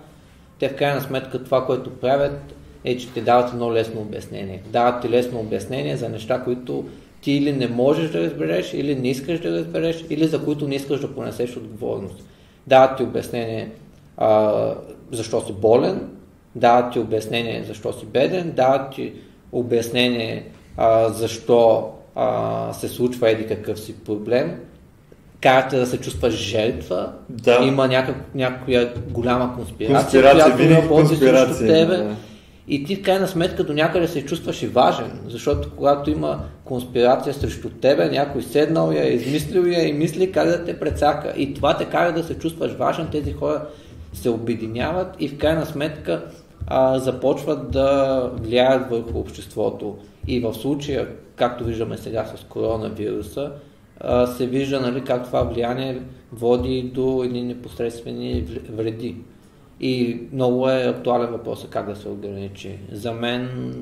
те 0.59 0.69
в 0.69 0.77
крайна 0.77 1.01
сметка 1.01 1.45
това, 1.45 1.67
което 1.67 1.91
правят, 1.91 2.55
е, 2.85 2.97
че 2.97 3.13
ти 3.13 3.21
дават 3.21 3.53
едно 3.53 3.73
лесно 3.73 4.01
обяснение. 4.01 4.63
Дават 4.73 5.03
ти 5.03 5.09
лесно 5.09 5.41
обяснение 5.41 5.97
за 5.97 6.09
неща, 6.09 6.43
които 6.45 6.85
ти 7.21 7.33
или 7.33 7.53
не 7.53 7.69
можеш 7.69 8.11
да 8.11 8.21
разбереш, 8.21 8.75
или 8.75 8.95
не 8.95 9.11
искаш 9.11 9.41
да 9.41 9.51
разбереш, 9.51 10.05
или 10.11 10.27
за 10.27 10.45
които 10.45 10.69
не 10.69 10.75
искаш 10.75 11.01
да 11.01 11.15
понесеш 11.15 11.57
отговорност. 11.57 12.25
Дават 12.67 12.97
ти 12.97 13.03
обяснение 13.03 13.71
а, 14.17 14.75
защо 15.13 15.47
си 15.47 15.53
болен, 15.53 16.09
дават 16.55 16.93
ти 16.93 16.99
обяснение 16.99 17.65
защо 17.65 17.93
си 17.93 18.07
беден, 18.07 18.53
дават 18.57 18.95
ти 18.95 19.13
обяснение 19.53 20.45
а, 20.77 21.09
защо 21.09 21.91
а, 22.15 22.73
се 22.73 22.89
случва 22.89 23.31
еди 23.31 23.47
какъв 23.47 23.81
си 23.81 23.95
проблем, 24.05 24.61
карате 25.41 25.77
да 25.77 25.87
се 25.87 26.01
чувстваш 26.01 26.35
жертва, 26.35 27.13
да. 27.29 27.59
има 27.65 27.89
някак, 27.89 28.17
някоя 28.35 28.93
голяма 29.11 29.55
конспирация, 29.57 30.23
конспирация 30.23 30.57
която 30.57 30.89
работи 30.89 31.17
срещу 31.17 31.59
тебе. 31.59 31.97
Да. 31.97 32.17
И 32.69 32.85
ти 32.85 32.97
в 32.97 33.03
крайна 33.03 33.29
сметка 33.29 33.65
до 33.65 33.73
някъде 33.73 34.09
се 34.09 34.25
чувстваш 34.25 34.63
и 34.63 34.67
важен, 34.67 35.21
защото 35.27 35.71
когато 35.77 36.11
има 36.11 36.41
конспирация 36.65 37.35
срещу 37.35 37.69
тебе, 37.69 38.11
някой 38.11 38.43
седнал 38.43 38.93
я, 38.93 39.13
измислил 39.13 39.63
я 39.63 39.89
и 39.89 39.93
мисли 39.93 40.33
как 40.33 40.49
да 40.49 40.65
те 40.65 40.81
прецака. 40.81 41.33
И 41.37 41.55
това 41.55 41.77
те 41.77 41.85
кара 41.85 42.13
да 42.13 42.25
се 42.25 42.35
чувстваш 42.35 42.73
важен, 42.73 43.09
тези 43.13 43.33
хора 43.33 43.63
се 44.13 44.31
обединяват 44.31 45.17
и 45.19 45.29
в 45.29 45.39
крайна 45.39 45.67
сметка 45.67 46.25
а, 46.67 46.99
започват 46.99 47.71
да 47.71 48.31
влияят 48.35 48.91
върху 48.91 49.19
обществото. 49.19 49.97
И 50.27 50.41
в 50.41 50.55
случая, 50.55 51.09
както 51.37 51.65
виждаме 51.65 51.97
сега 51.97 52.25
с 52.25 52.45
коронавируса, 52.45 53.53
а, 54.01 54.27
се 54.27 54.47
вижда 54.47 54.81
нали, 54.81 55.05
как 55.05 55.25
това 55.25 55.43
влияние 55.43 56.03
води 56.33 56.91
до 56.95 57.23
едни 57.25 57.43
непосредствени 57.43 58.45
вреди. 58.71 59.17
И 59.81 60.21
много 60.33 60.69
е 60.69 60.83
актуален 60.83 61.31
въпрос 61.31 61.67
как 61.71 61.87
да 61.87 61.97
се 61.97 62.09
ограничи. 62.09 62.79
За 62.93 63.13
мен 63.13 63.75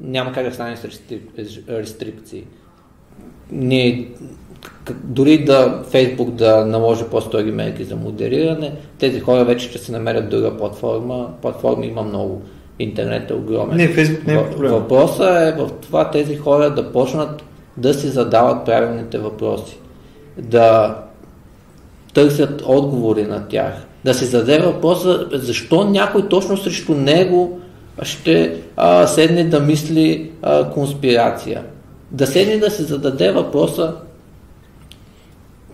няма 0.00 0.32
как 0.32 0.44
да 0.44 0.54
стане 0.54 0.76
с 0.76 0.84
рестрикции. 1.68 2.44
Ние, 3.52 4.08
дори 5.04 5.44
да 5.44 5.82
Фейсбук 5.90 6.30
да 6.30 6.66
наложи 6.66 7.04
по-строги 7.04 7.50
мерки 7.50 7.84
за 7.84 7.96
модериране, 7.96 8.72
тези 8.98 9.20
хора 9.20 9.44
вече 9.44 9.68
ще 9.68 9.78
се 9.78 9.92
намерят 9.92 10.28
друга 10.28 10.56
платформа. 10.56 11.28
Платформи 11.42 11.86
има 11.86 12.02
много. 12.02 12.42
Интернет 12.78 13.30
е 13.30 13.34
огромен. 13.34 13.76
Не, 13.76 13.88
Фейсбук 13.88 14.26
не 14.26 14.34
е 14.34 14.50
проблем. 14.50 14.72
Въпросът 14.72 15.42
е 15.42 15.52
в 15.58 15.70
това 15.82 16.10
тези 16.10 16.36
хора 16.36 16.70
да 16.70 16.92
почнат 16.92 17.42
да 17.76 17.94
си 17.94 18.08
задават 18.08 18.64
правилните 18.64 19.18
въпроси. 19.18 19.78
Да 20.38 20.96
търсят 22.14 22.62
отговори 22.66 23.22
на 23.22 23.48
тях 23.48 23.86
да 24.04 24.14
се 24.14 24.24
зададе 24.24 24.58
въпроса 24.58 25.26
защо 25.32 25.84
някой 25.84 26.28
точно 26.28 26.56
срещу 26.56 26.94
него 26.94 27.60
ще 28.02 28.56
а, 28.76 29.06
седне 29.06 29.44
да 29.44 29.60
мисли 29.60 30.30
а, 30.42 30.70
конспирация. 30.70 31.62
да 32.10 32.26
седне 32.26 32.58
да 32.58 32.70
се 32.70 32.82
зададе 32.82 33.32
въпроса 33.32 33.94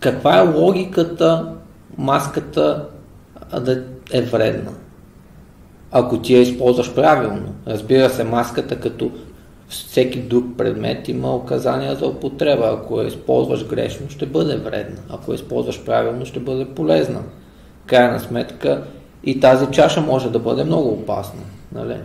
каква 0.00 0.38
е 0.38 0.48
логиката 0.48 1.52
маската 1.98 2.84
да 3.60 3.82
е 4.12 4.22
вредна. 4.22 4.70
Ако 5.92 6.18
ти 6.18 6.34
я 6.34 6.40
използваш 6.40 6.94
правилно, 6.94 7.54
разбира 7.66 8.10
се, 8.10 8.24
маската 8.24 8.80
като 8.80 9.10
всеки 9.68 10.18
друг 10.18 10.44
предмет 10.58 11.08
има 11.08 11.36
указания 11.36 11.96
за 11.96 12.06
употреба. 12.06 12.78
Ако 12.80 13.00
я 13.00 13.06
използваш 13.06 13.66
грешно, 13.66 14.10
ще 14.10 14.26
бъде 14.26 14.56
вредна. 14.56 14.96
Ако 15.10 15.32
я 15.32 15.34
използваш 15.34 15.84
правилно, 15.84 16.26
ще 16.26 16.40
бъде 16.40 16.64
полезна. 16.64 17.22
Крайна 17.86 18.20
сметка 18.20 18.82
и 19.24 19.40
тази 19.40 19.66
чаша 19.66 20.00
може 20.00 20.30
да 20.30 20.38
бъде 20.38 20.64
много 20.64 20.88
опасна. 20.88 21.40
Нали? 21.74 21.96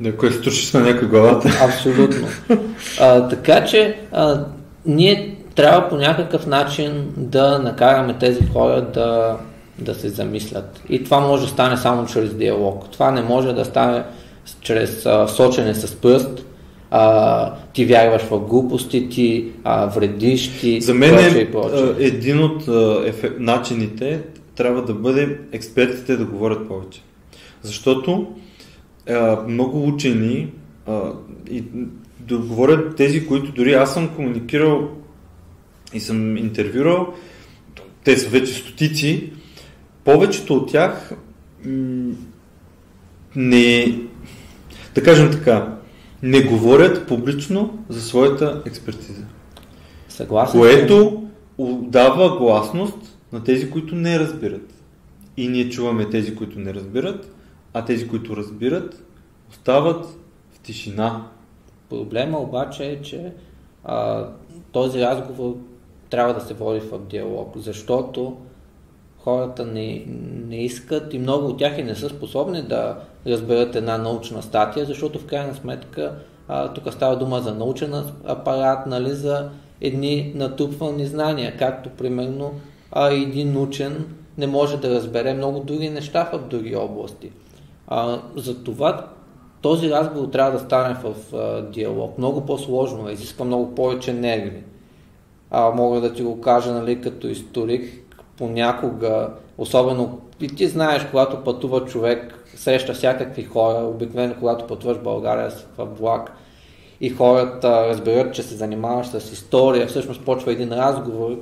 Да, 0.00 0.08
ако 0.08 0.26
я 0.26 0.32
струшиш 0.32 0.72
на 0.72 0.80
някой 0.80 1.08
главата. 1.08 1.48
Абсолютно. 1.64 2.28
А, 3.00 3.28
така 3.28 3.64
че 3.64 3.98
а, 4.12 4.44
ние 4.86 5.41
трябва 5.54 5.88
по 5.88 5.96
някакъв 5.96 6.46
начин 6.46 7.12
да 7.16 7.58
накараме 7.58 8.18
тези 8.18 8.46
хора 8.46 8.82
да, 8.82 9.36
да 9.78 9.94
се 9.94 10.08
замислят. 10.08 10.82
И 10.88 11.04
това 11.04 11.20
може 11.20 11.42
да 11.42 11.48
стане 11.48 11.76
само 11.76 12.06
чрез 12.06 12.34
диалог. 12.34 12.84
Това 12.92 13.10
не 13.10 13.22
може 13.22 13.52
да 13.52 13.64
стане 13.64 14.02
чрез 14.60 15.06
а, 15.06 15.28
сочене 15.28 15.74
с 15.74 15.96
пръст, 15.96 16.44
а, 16.90 17.54
ти 17.72 17.84
вярваш 17.84 18.22
в 18.22 18.38
глупости, 18.38 19.08
ти 19.08 19.48
а, 19.64 19.86
вредиш, 19.86 20.60
ти 20.60 20.80
За 20.80 20.94
мен 20.94 21.18
е, 21.18 21.48
един 21.98 22.44
от 22.44 22.68
а, 22.68 23.02
ефе, 23.06 23.32
начините 23.38 24.20
трябва 24.54 24.82
да 24.84 24.94
бъде 24.94 25.38
експертите 25.52 26.16
да 26.16 26.24
говорят 26.24 26.68
повече. 26.68 27.02
Защото 27.62 28.26
а, 29.10 29.38
много 29.48 29.86
учени 29.88 30.48
а, 30.88 31.00
и 31.50 31.64
да 32.20 32.38
говорят 32.38 32.96
тези, 32.96 33.26
които 33.26 33.52
дори 33.52 33.72
аз 33.72 33.94
съм 33.94 34.08
комуникирал 34.08 34.88
и 35.94 36.00
съм 36.00 36.36
интервюрал, 36.36 37.14
те 38.04 38.16
са 38.16 38.28
вече 38.28 38.54
стотици, 38.54 39.32
повечето 40.04 40.54
от 40.54 40.70
тях 40.70 41.12
м- 41.66 42.14
не, 43.36 43.98
да 44.94 45.02
кажем 45.02 45.30
така, 45.32 45.76
не 46.22 46.42
говорят 46.42 47.08
публично 47.08 47.78
за 47.88 48.02
своята 48.02 48.62
експертиза. 48.66 49.24
Съгласен. 50.08 50.60
Което 50.60 51.22
дава 51.82 52.38
гласност 52.38 53.18
на 53.32 53.44
тези, 53.44 53.70
които 53.70 53.94
не 53.94 54.18
разбират. 54.18 54.74
И 55.36 55.48
ние 55.48 55.70
чуваме 55.70 56.10
тези, 56.10 56.36
които 56.36 56.58
не 56.58 56.74
разбират, 56.74 57.34
а 57.74 57.84
тези, 57.84 58.08
които 58.08 58.36
разбират, 58.36 59.04
остават 59.50 60.06
в 60.52 60.58
тишина. 60.58 61.26
Проблема 61.88 62.38
обаче 62.38 62.84
е, 62.84 63.02
че 63.02 63.32
а, 63.84 64.28
този 64.72 65.00
разговор 65.00 65.56
трябва 66.12 66.34
да 66.34 66.40
се 66.40 66.54
води 66.54 66.80
в 66.80 66.98
диалог, 66.98 67.52
защото 67.56 68.36
хората 69.18 69.66
не, 69.66 70.04
не 70.48 70.56
искат 70.56 71.14
и 71.14 71.18
много 71.18 71.46
от 71.46 71.58
тях 71.58 71.78
и 71.78 71.82
не 71.82 71.94
са 71.94 72.08
способни 72.08 72.62
да 72.62 72.96
разберат 73.26 73.76
една 73.76 73.98
научна 73.98 74.42
статия, 74.42 74.84
защото 74.86 75.18
в 75.18 75.26
крайна 75.26 75.54
сметка 75.54 76.14
а, 76.48 76.72
тук 76.72 76.92
става 76.92 77.16
дума 77.16 77.40
за 77.40 77.54
научен 77.54 77.94
апарат, 78.24 78.86
нали, 78.86 79.10
за 79.10 79.50
едни 79.80 80.32
натрупвани 80.34 81.06
знания, 81.06 81.56
както 81.58 81.90
примерно 81.90 82.52
а, 82.90 83.10
един 83.10 83.56
учен 83.56 84.06
не 84.38 84.46
може 84.46 84.76
да 84.76 84.94
разбере 84.94 85.34
много 85.34 85.60
други 85.60 85.90
неща 85.90 86.30
в 86.32 86.48
други 86.48 86.76
области. 86.76 87.30
А, 87.86 88.20
затова 88.36 89.08
този 89.62 89.90
разговор 89.90 90.28
трябва 90.28 90.52
да 90.52 90.64
стане 90.64 90.96
в 91.04 91.36
а, 91.36 91.62
диалог. 91.62 92.18
Много 92.18 92.46
по-сложно, 92.46 93.10
изисква 93.10 93.44
много 93.44 93.74
повече 93.74 94.12
нерви. 94.12 94.62
А, 95.54 95.70
мога 95.70 96.00
да 96.00 96.12
ти 96.12 96.22
го 96.22 96.40
кажа 96.40 96.72
нали, 96.72 97.00
като 97.00 97.28
историк, 97.28 98.14
понякога, 98.38 99.28
особено 99.58 100.20
и 100.40 100.48
ти 100.48 100.66
знаеш, 100.66 101.06
когато 101.10 101.44
пътува 101.44 101.84
човек, 101.84 102.44
среща 102.56 102.94
всякакви 102.94 103.44
хора, 103.44 103.84
обикновено 103.84 104.34
когато 104.38 104.66
пътуваш 104.66 104.96
в 104.96 105.02
България 105.02 105.50
в 105.78 105.86
влак 105.98 106.32
и 107.00 107.10
хората 107.10 107.88
разберат, 107.88 108.34
че 108.34 108.42
се 108.42 108.54
занимаваш 108.54 109.06
с 109.06 109.32
история, 109.32 109.86
всъщност 109.86 110.24
почва 110.24 110.52
един 110.52 110.72
разговор, 110.72 111.36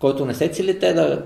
който 0.00 0.26
не 0.26 0.34
се 0.34 0.48
цели 0.48 0.78
те 0.78 0.92
да 0.92 1.22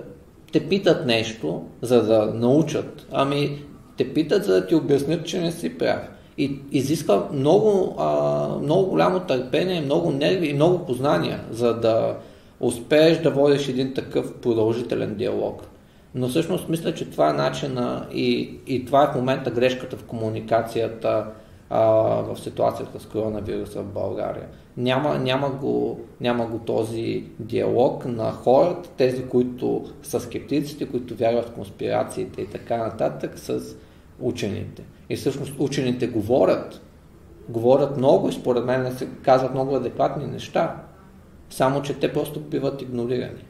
те 0.53 0.69
питат 0.69 1.07
нещо, 1.07 1.63
за 1.83 2.03
да 2.03 2.33
научат, 2.35 3.07
ами 3.13 3.65
те 3.97 4.15
питат, 4.15 4.45
за 4.45 4.53
да 4.53 4.67
ти 4.67 4.75
обяснят, 4.75 5.27
че 5.27 5.41
не 5.41 5.53
си 5.53 5.79
прав. 5.79 6.01
И 6.39 6.59
изисква 6.73 7.29
много, 7.33 7.95
а, 7.99 8.49
много 8.63 8.91
голямо 8.91 9.21
търпение, 9.21 9.81
много 9.81 10.11
нерви 10.11 10.47
и 10.49 10.55
много 10.55 10.87
познания, 10.87 11.41
за 11.51 11.75
да 11.75 12.17
успееш 12.61 13.19
да 13.19 13.31
водиш 13.31 13.69
един 13.69 13.95
такъв 13.95 14.35
продължителен 14.35 15.15
диалог. 15.15 15.63
Но 16.15 16.29
всъщност 16.29 16.69
мисля, 16.69 16.95
че 16.95 17.11
това 17.11 17.31
е 17.31 17.33
начина 17.33 18.07
и, 18.13 18.51
и 18.67 18.85
това 18.85 19.05
е 19.05 19.13
в 19.13 19.15
момента 19.15 19.51
грешката 19.51 19.97
в 19.97 20.05
комуникацията 20.05 21.27
а, 21.71 21.81
в 22.23 22.37
ситуацията 22.41 23.01
с 23.01 23.07
коронавируса 23.07 23.83
в 23.83 23.93
България. 23.93 24.47
Няма, 24.77 25.19
няма, 25.19 25.51
го, 25.51 26.01
няма 26.21 26.47
го 26.47 26.59
този 26.59 27.25
диалог 27.39 28.05
на 28.05 28.33
хората, 28.33 28.89
тези, 28.97 29.25
които 29.25 29.85
са 30.03 30.21
скептиците, 30.21 30.87
които 30.87 31.15
вярват 31.15 31.49
в 31.49 31.53
конспирациите 31.53 32.41
и 32.43 32.47
така 32.47 32.77
нататък, 32.77 33.39
с 33.39 33.77
учените. 34.21 34.83
И 35.11 35.17
всъщност 35.17 35.53
учените 35.59 36.07
говорят, 36.07 36.81
говорят 37.49 37.97
много 37.97 38.29
и 38.29 38.33
според 38.33 38.65
мен 38.65 38.97
се 38.97 39.09
казват 39.23 39.55
много 39.55 39.77
адекватни 39.77 40.27
неща, 40.27 40.77
само 41.51 41.83
че 41.83 41.95
те 41.95 42.13
просто 42.13 42.41
биват 42.41 42.83
игнорирани. 42.83 43.45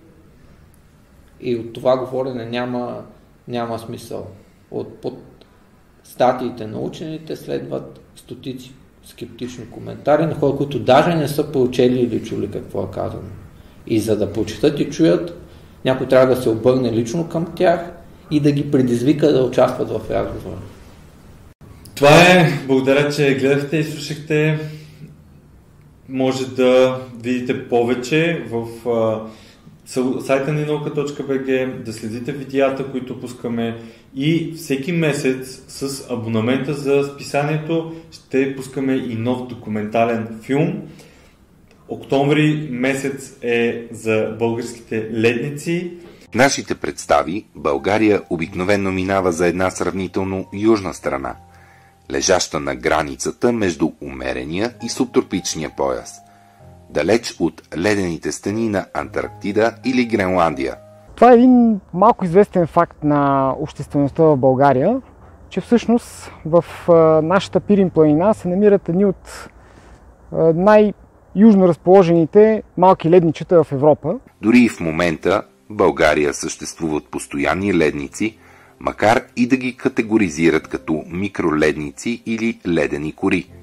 И 1.41 1.57
от 1.57 1.73
това 1.73 1.97
говорене 1.97 2.45
няма, 2.45 3.03
няма 3.49 3.79
смисъл. 3.79 4.27
От, 4.71 4.97
под 4.97 5.19
статиите 6.05 6.67
на 6.67 6.79
учените 6.79 7.37
следват 7.37 8.01
стотици 8.17 8.75
скептични 9.05 9.71
коментари 9.71 10.27
на 10.27 10.35
хора, 10.35 10.57
които 10.57 10.79
даже 10.79 11.15
не 11.15 11.29
са 11.29 11.53
проучели 11.53 12.01
или 12.01 12.25
чули 12.25 12.51
какво 12.51 12.83
е 12.83 12.91
казано. 12.95 13.29
И 13.87 14.01
за 14.01 14.19
да 14.19 14.33
прочитат 14.33 14.81
и 14.81 14.91
чуят, 14.91 15.39
някой 15.85 16.09
трябва 16.09 16.35
да 16.35 16.43
се 16.43 16.49
обърне 16.49 16.93
лично 16.93 17.29
към 17.29 17.53
тях 17.55 17.93
и 18.33 18.41
да 18.41 18.53
ги 18.53 18.71
предизвика 18.71 19.33
да 19.33 19.43
участват 19.43 19.89
в 19.89 20.11
разговора. 20.11 20.61
Това 21.95 22.23
е. 22.23 22.53
Благодаря, 22.67 23.11
че 23.11 23.35
гледахте 23.35 23.77
и 23.77 23.85
слушахте. 23.85 24.59
Може 26.09 26.47
да 26.47 27.01
видите 27.23 27.69
повече 27.69 28.45
в 28.51 28.67
сайта 30.21 30.53
ни 30.53 30.65
наука.bg, 30.65 31.83
да 31.83 31.93
следите 31.93 32.33
видеята, 32.33 32.87
които 32.91 33.21
пускаме 33.21 33.77
и 34.17 34.53
всеки 34.57 34.93
месец 34.93 35.63
с 35.69 36.11
абонамента 36.11 36.75
за 36.75 37.11
списанието 37.15 37.93
ще 38.11 38.57
пускаме 38.57 38.95
и 38.95 39.15
нов 39.15 39.49
документален 39.49 40.29
филм. 40.43 40.83
Октомври 41.89 42.69
месец 42.71 43.39
е 43.43 43.87
за 43.91 44.37
българските 44.39 45.11
ледници. 45.15 45.91
Нашите 46.35 46.75
представи 46.75 47.47
България 47.55 48.23
обикновено 48.31 48.93
минава 48.93 49.33
за 49.33 49.47
една 49.47 49.71
сравнително 49.71 50.47
южна 50.53 50.95
страна, 50.95 51.37
лежаща 52.11 52.61
на 52.61 52.75
границата 52.75 53.53
между 53.53 53.91
умерения 54.03 54.75
и 54.85 54.89
субтропичния 54.89 55.71
пояс– 55.77 56.15
далеч 56.91 57.37
от 57.41 57.63
ледените 57.79 58.33
стени 58.33 58.69
на 58.69 58.87
Антарктида 58.95 59.75
или 59.85 60.05
Гренландия. 60.05 60.77
Това 61.15 61.33
е 61.33 61.35
един 61.35 61.81
малко 61.95 62.25
известен 62.25 62.67
факт 62.67 63.05
на 63.05 63.51
обществеността 63.59 64.23
в 64.23 64.37
България, 64.37 65.01
че 65.49 65.61
всъщност 65.61 66.33
в 66.45 66.65
нашата 67.23 67.61
Пирин 67.61 67.91
планина 67.91 68.35
се 68.35 68.49
намират 68.49 68.89
едни 68.89 69.05
от 69.05 69.51
най-южно 70.55 71.69
разположените 71.69 72.63
малки 72.77 73.11
ледничета 73.11 73.65
в 73.65 73.73
Европа. 73.73 74.19
Дори 74.43 74.59
и 74.59 74.69
в 74.69 74.81
момента 74.81 75.43
в 75.73 75.77
България 75.77 76.35
съществуват 76.35 77.05
постоянни 77.05 77.75
ледници, 77.75 78.39
макар 78.81 79.23
и 79.37 79.47
да 79.47 79.57
ги 79.57 79.77
категоризират 79.77 80.69
като 80.69 81.05
микроледници 81.11 82.23
или 82.27 82.61
ледени 82.67 83.13
кори– 83.13 83.51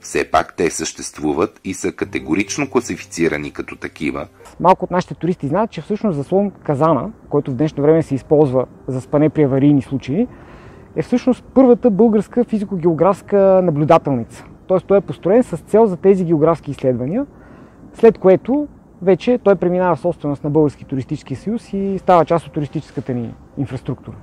все 0.00 0.30
пак 0.30 0.54
те 0.56 0.70
съществуват 0.70 1.60
и 1.64 1.74
са 1.74 1.92
категорично 1.92 2.70
класифицирани 2.70 3.50
като 3.50 3.76
такива. 3.76 4.26
Малко 4.60 4.84
от 4.84 4.90
нашите 4.90 5.14
туристи 5.14 5.46
знаят, 5.46 5.70
че 5.70 5.80
всъщност 5.80 6.16
заслон 6.16 6.50
Казана, 6.50 7.10
който 7.28 7.50
в 7.50 7.54
днешно 7.54 7.82
време 7.82 8.02
се 8.02 8.14
използва 8.14 8.66
за 8.86 9.00
спане 9.00 9.30
при 9.30 9.42
аварийни 9.42 9.82
случаи, 9.82 10.28
е 10.96 11.02
всъщност 11.02 11.44
първата 11.54 11.90
българска 11.90 12.44
физико-географска 12.44 13.60
наблюдателница. 13.64 14.44
Тоест 14.66 14.86
той 14.86 14.98
е 14.98 15.00
построен 15.00 15.42
с 15.42 15.56
цел 15.56 15.86
за 15.86 15.96
тези 15.96 16.24
географски 16.24 16.70
изследвания, 16.70 17.26
след 17.92 18.18
което 18.18 18.68
вече 19.02 19.38
той 19.38 19.56
преминава 19.56 19.96
в 19.96 20.00
собственост 20.00 20.44
на 20.44 20.50
Български 20.50 20.84
туристически 20.84 21.34
съюз 21.34 21.72
и 21.72 21.98
става 21.98 22.24
част 22.24 22.46
от 22.46 22.52
туристическата 22.52 23.14
ни 23.14 23.34
инфраструктура. 23.58 24.16